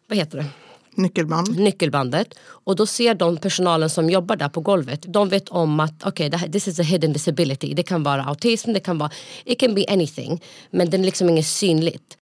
vad 0.07 0.19
heter 0.19 0.39
det? 0.39 0.47
Nyckelband. 0.95 1.59
nyckelbandet 1.59 2.35
och 2.41 2.77
då 2.77 2.87
ser 2.87 3.15
de 3.15 3.37
personalen 3.37 3.91
som 3.91 4.11
jobbar 4.11 4.37
där 4.37 4.49
på 4.49 4.61
golvet, 4.61 5.05
de 5.09 5.29
vet 5.29 5.49
om 5.49 5.81
att 5.81 6.07
okej, 6.07 6.29
okay, 6.29 6.51
this 6.51 6.69
is 6.69 6.81
a 6.81 6.83
hidden 6.83 7.13
disability. 7.13 7.75
Det 7.75 7.83
kan 7.83 8.03
vara 8.03 8.25
autism, 8.25 8.73
det 8.73 8.81
kan 8.81 8.99
vara, 8.99 9.11
it 9.45 9.61
can 9.61 9.75
be 9.75 9.85
anything. 9.89 10.43
Men 10.71 10.91
den 10.91 11.01
är 11.01 11.05
liksom 11.05 11.29
inget 11.29 11.47
synligt. 11.47 12.17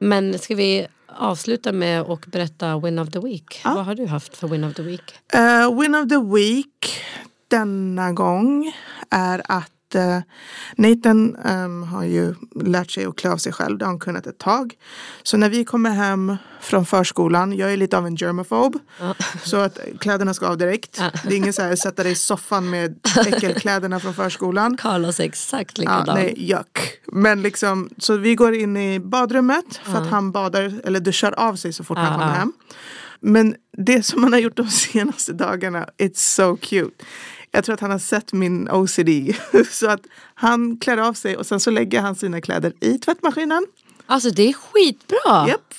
Men 0.00 0.38
ska 0.38 0.54
vi 0.54 0.86
avsluta 1.06 1.72
med 1.72 2.00
att 2.00 2.26
berätta 2.26 2.78
Win 2.78 2.98
of 2.98 3.10
the 3.10 3.18
Week? 3.18 3.60
Vad 3.64 3.84
har 3.84 3.94
du 3.94 4.06
haft 4.06 4.36
för 4.36 4.48
Win 4.48 4.64
of 4.64 4.74
the 4.74 4.82
Week? 4.82 5.14
Eh, 5.32 5.80
win 5.80 5.94
of 5.94 6.08
the 6.08 6.18
week 6.34 7.02
denna 7.48 8.12
gång 8.12 8.72
är 9.10 9.42
att 9.44 9.70
uh, 9.94 10.18
Nathan 10.76 11.36
ehm, 11.44 11.82
har 11.82 12.04
ju 12.04 12.34
lärt 12.54 12.90
sig 12.90 13.04
att 13.04 13.16
klä 13.16 13.30
av 13.30 13.36
sig 13.36 13.52
själv. 13.52 13.78
Det 13.78 13.84
har 13.84 13.90
han 13.90 13.98
kunnat 14.00 14.26
ett 14.26 14.38
tag. 14.38 14.74
Så 15.22 15.36
när 15.36 15.48
vi 15.48 15.64
kommer 15.64 15.90
hem 15.90 16.36
från 16.60 16.86
förskolan, 16.86 17.52
jag 17.56 17.72
är 17.72 17.76
lite 17.76 17.98
av 17.98 18.06
en 18.06 18.16
germofob. 18.16 18.78
Så 19.44 19.56
att 19.56 19.78
kläderna 20.00 20.34
ska 20.34 20.46
av 20.46 20.58
direkt. 20.58 21.02
Det 21.24 21.34
är 21.34 21.36
ingen 21.36 21.52
så 21.52 21.62
här 21.62 21.76
sätta 21.76 22.02
dig 22.02 22.12
i 22.12 22.14
soffan 22.14 22.70
med 22.70 22.98
äckelkläderna 23.26 24.00
från 24.00 24.14
förskolan. 24.14 24.76
Carlos 24.76 25.20
är 25.20 25.24
exakt 25.24 25.78
Ja, 25.78 25.82
likadan. 25.82 26.14
nej, 26.14 26.50
yuck. 26.50 27.00
Men 27.12 27.42
liksom, 27.42 27.90
så 27.98 28.16
vi 28.16 28.34
går 28.34 28.54
in 28.54 28.76
i 28.76 29.00
badrummet 29.00 29.80
för 29.84 29.98
att 29.98 30.10
han 30.10 30.32
badar 30.32 30.80
eller 30.84 31.00
duschar 31.00 31.32
av 31.32 31.56
sig 31.56 31.72
så 31.72 31.84
fort 31.84 31.96
han 31.98 32.06
Ja, 32.06 32.12
kommer 32.12 32.26
ja. 32.26 32.32
hem. 32.38 32.52
Men 33.20 33.54
det 33.76 34.02
som 34.02 34.22
han 34.22 34.32
har 34.32 34.40
gjort 34.40 34.56
de 34.56 34.66
senaste 34.70 35.32
dagarna, 35.32 35.86
it's 35.98 36.34
so 36.34 36.56
cute. 36.56 37.04
Jag 37.50 37.64
tror 37.64 37.74
att 37.74 37.80
han 37.80 37.90
har 37.90 37.98
sett 37.98 38.32
min 38.32 38.68
OCD. 38.70 39.08
så 39.70 39.90
att 39.90 40.00
han 40.34 40.76
klär 40.76 40.96
av 40.96 41.12
sig 41.14 41.36
och 41.36 41.46
sen 41.46 41.60
så 41.60 41.70
lägger 41.70 42.00
han 42.00 42.14
sina 42.14 42.40
kläder 42.40 42.72
i 42.80 42.98
tvättmaskinen. 42.98 43.66
Alltså 44.06 44.30
det 44.30 44.42
är 44.48 44.52
skitbra! 44.52 45.48
Japp. 45.48 45.74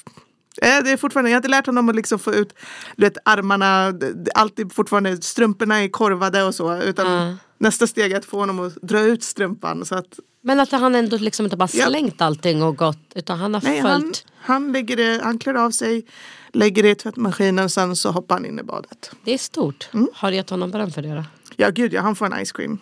Eh, 0.61 0.83
Det 0.83 0.91
är 0.91 0.97
fortfarande, 0.97 1.29
jag 1.31 1.35
har 1.35 1.39
inte 1.39 1.49
lärt 1.49 1.65
honom 1.65 1.89
att 1.89 1.95
liksom 1.95 2.19
få 2.19 2.33
ut 2.33 2.53
du 2.95 3.03
vet, 3.05 3.17
armarna, 3.25 3.93
alltid 4.35 4.73
fortfarande 4.73 5.21
strumporna 5.21 5.83
är 5.83 5.87
korvade 5.87 6.43
och 6.43 6.55
så. 6.55 6.81
Utan 6.81 7.37
nästa 7.57 7.87
steg 7.87 8.11
är 8.11 8.17
att 8.17 8.25
få 8.25 8.39
honom 8.39 8.59
att 8.59 8.75
dra 8.75 8.99
ut 9.01 9.23
strumpan. 9.23 9.85
Så 9.85 9.95
att 9.95 10.19
Men 10.43 10.59
att 10.59 10.71
han 10.71 10.95
ändå 10.95 11.17
liksom 11.17 11.45
inte 11.45 11.57
bara 11.57 11.69
Ja. 11.73 11.87
slängt 11.87 12.21
allting 12.21 12.63
och 12.63 12.77
gått 12.77 12.97
utan 13.15 13.39
han 13.39 13.53
har 13.53 13.61
Nej, 13.61 13.79
han, 13.79 14.01
följt. 14.01 14.25
han, 14.35 14.71
lägger 14.71 14.97
det, 14.97 15.21
han 15.23 15.39
klär 15.39 15.53
av 15.53 15.71
sig, 15.71 16.05
lägger 16.53 16.83
det 16.83 16.89
i 16.89 16.95
tvättmaskinen 16.95 17.69
sen 17.69 17.95
så 17.95 18.11
hoppar 18.11 18.35
han 18.35 18.45
in 18.45 18.59
i 18.59 18.63
badet. 18.63 19.11
Det 19.23 19.33
är 19.33 19.37
stort. 19.37 19.89
Mm. 19.93 20.07
Har 20.13 20.29
du 20.31 20.35
gett 20.37 20.49
honom 20.49 20.71
beröm 20.71 20.91
för 20.91 21.01
det 21.01 21.15
då? 21.15 21.23
Ja 21.61 21.69
gud 21.69 21.93
ja, 21.93 22.01
han 22.01 22.15
får 22.15 22.25
en 22.25 22.45
ice 22.45 22.51
cream. 22.51 22.79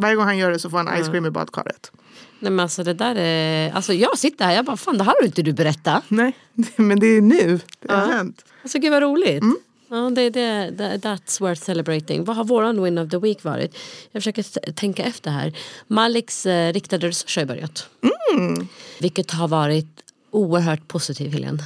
Varje 0.00 0.16
gång 0.16 0.24
han 0.24 0.38
gör 0.38 0.50
det 0.50 0.58
så 0.58 0.70
får 0.70 0.76
han 0.76 1.02
ice 1.02 1.08
cream 1.08 1.26
i 1.26 1.30
badkaret. 1.30 1.92
Nej 2.38 2.52
men 2.52 2.60
alltså 2.60 2.84
det 2.84 2.94
där 2.94 3.14
är... 3.14 3.72
Alltså 3.72 3.92
jag 3.92 4.18
sitter 4.18 4.44
här 4.44 4.54
jag 4.54 4.64
bara 4.64 4.76
fan 4.76 4.98
det 4.98 5.04
här 5.04 5.14
har 5.20 5.26
inte 5.26 5.42
du 5.42 5.52
berättat. 5.52 6.04
Nej, 6.08 6.36
men 6.76 7.00
det 7.00 7.06
är 7.06 7.20
nu 7.20 7.60
det 7.80 7.92
har 7.92 8.06
hänt. 8.06 8.44
Alltså 8.62 8.78
gud 8.78 8.92
vad 8.92 9.02
roligt. 9.02 9.42
Mm. 9.42 9.56
Ja, 9.88 10.10
det, 10.10 10.30
det, 10.30 10.70
det, 10.70 10.96
that's 10.96 11.40
worth 11.40 11.62
celebrating. 11.62 12.24
Vad 12.24 12.36
har 12.36 12.44
våran 12.44 12.82
win 12.82 12.98
of 12.98 13.10
the 13.10 13.18
week 13.18 13.44
varit? 13.44 13.76
Jag 14.12 14.22
försöker 14.22 14.72
tänka 14.72 15.02
efter 15.02 15.30
här. 15.30 15.52
Maliks 15.86 16.46
eh, 16.46 16.72
riktade 16.72 17.08
resurser 17.08 17.40
har 17.40 17.46
börjat. 17.46 17.88
Mm. 18.34 18.68
Vilket 19.00 19.30
har 19.30 19.48
varit 19.48 20.02
oerhört 20.30 20.88
positivt 20.88 21.32
Helene. 21.32 21.64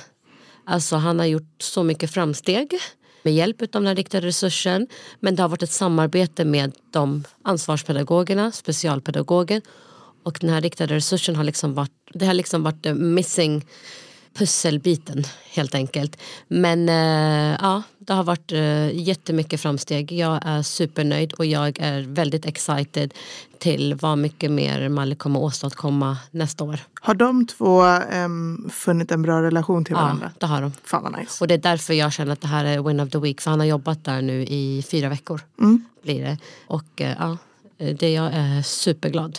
Alltså 0.65 0.97
han 0.97 1.19
har 1.19 1.27
gjort 1.27 1.55
så 1.59 1.83
mycket 1.83 2.11
framsteg 2.11 2.79
med 3.23 3.35
hjälp 3.35 3.63
av 3.63 3.69
den 3.71 3.87
här 3.87 3.95
riktade 3.95 4.27
resursen. 4.27 4.87
Men 5.21 5.37
det 5.37 5.43
har 5.43 5.49
varit 5.49 5.63
ett 5.63 5.71
samarbete 5.71 6.45
med 6.45 6.73
de 6.91 7.25
ansvarspedagogerna, 7.43 8.53
specialpedagogen. 8.53 9.63
Och 10.23 10.39
den 10.41 10.51
här 10.51 10.61
riktade 10.61 10.95
resursen 10.95 11.37
har 11.37 11.45
liksom 11.45 11.75
varit, 11.75 11.93
det 12.15 12.27
har 12.27 12.35
liksom 12.35 12.63
varit 12.63 12.83
the 12.83 12.95
missing 12.95 13.65
pusselbiten 14.35 15.25
helt 15.53 15.75
enkelt. 15.75 16.17
Men 16.49 16.89
eh, 16.89 17.59
ja, 17.63 17.83
det 17.99 18.13
har 18.13 18.25
varit 18.25 18.53
eh, 18.53 18.97
jättemycket 19.01 19.61
framsteg. 19.61 20.13
Jag 20.13 20.41
är 20.45 20.63
supernöjd 20.63 21.33
och 21.33 21.47
jag 21.47 21.79
är 21.81 22.01
väldigt 22.03 22.47
excited 22.47 23.15
till 23.59 23.95
vad 23.95 24.19
mycket 24.19 24.51
mer 24.51 24.89
Malik 24.89 25.19
kommer 25.19 25.41
åstadkomma 25.41 26.17
nästa 26.31 26.65
år. 26.65 26.81
Har 27.01 27.15
de 27.15 27.47
två 27.47 27.83
em, 27.83 28.71
funnit 28.73 29.13
en 29.13 29.23
bra 29.23 29.43
relation 29.43 29.85
till 29.85 29.95
Ja, 29.95 30.01
varandra? 30.03 30.31
det 30.39 30.47
har 30.47 30.63
de. 30.63 30.73
Fan 30.85 31.03
vad 31.03 31.19
nice. 31.19 31.45
Och 31.45 31.49
det 31.49 31.55
är 31.55 31.59
därför 31.59 31.95
jag 31.95 32.13
känner 32.13 32.33
att 32.33 32.41
det 32.41 32.49
här 32.49 32.65
är 32.65 32.83
win 32.83 33.01
of 33.01 33.11
the 33.11 33.19
week. 33.19 33.41
För 33.41 33.51
han 33.51 33.61
har 33.61 33.67
jobbat 33.67 34.05
där 34.05 34.23
nu 34.23 34.43
i 34.43 34.85
fyra 34.91 35.09
veckor. 35.09 35.41
Mm. 35.61 35.85
Blir 36.03 36.23
det. 36.25 36.39
Och 36.67 37.01
eh, 37.01 37.17
ja, 37.19 37.31
Eh, 37.31 37.37
Det 37.79 38.13
jag 38.13 38.31
är 38.35 38.63
superglad. 38.63 39.39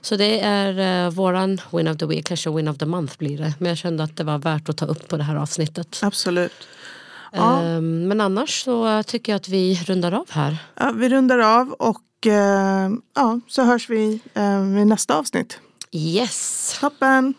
Så 0.00 0.16
det 0.16 0.40
är 0.40 1.06
uh, 1.06 1.12
våran 1.12 1.60
win 1.72 1.88
of 1.88 1.96
the 1.96 2.06
week, 2.06 2.26
kanske 2.26 2.50
win 2.50 2.68
of 2.68 2.78
the 2.78 2.86
month 2.86 3.18
blir 3.18 3.38
det. 3.38 3.54
Men 3.58 3.68
jag 3.68 3.78
kände 3.78 4.04
att 4.04 4.16
det 4.16 4.24
var 4.24 4.38
värt 4.38 4.68
att 4.68 4.76
ta 4.76 4.86
upp 4.86 5.08
på 5.08 5.16
det 5.16 5.22
här 5.22 5.36
avsnittet. 5.36 6.00
Absolut. 6.02 6.52
Ja. 7.32 7.62
Ehm, 7.62 8.08
men 8.08 8.20
annars 8.20 8.64
så 8.64 8.86
eh, 8.86 9.02
tycker 9.02 9.32
jag 9.32 9.36
att 9.36 9.48
vi 9.48 9.80
rundar 9.86 10.12
av 10.12 10.30
här. 10.30 10.56
Ja, 10.74 10.92
vi 10.96 11.08
rundar 11.08 11.38
av 11.38 11.72
och 11.72 12.26
eh, 12.26 12.90
ja, 13.14 13.40
så 13.48 13.62
hörs 13.62 13.90
vi 13.90 14.20
eh, 14.34 14.82
i 14.82 14.84
nästa 14.84 15.14
avsnitt. 15.14 15.58
Yes! 15.92 16.78
Toppen! 16.80 17.34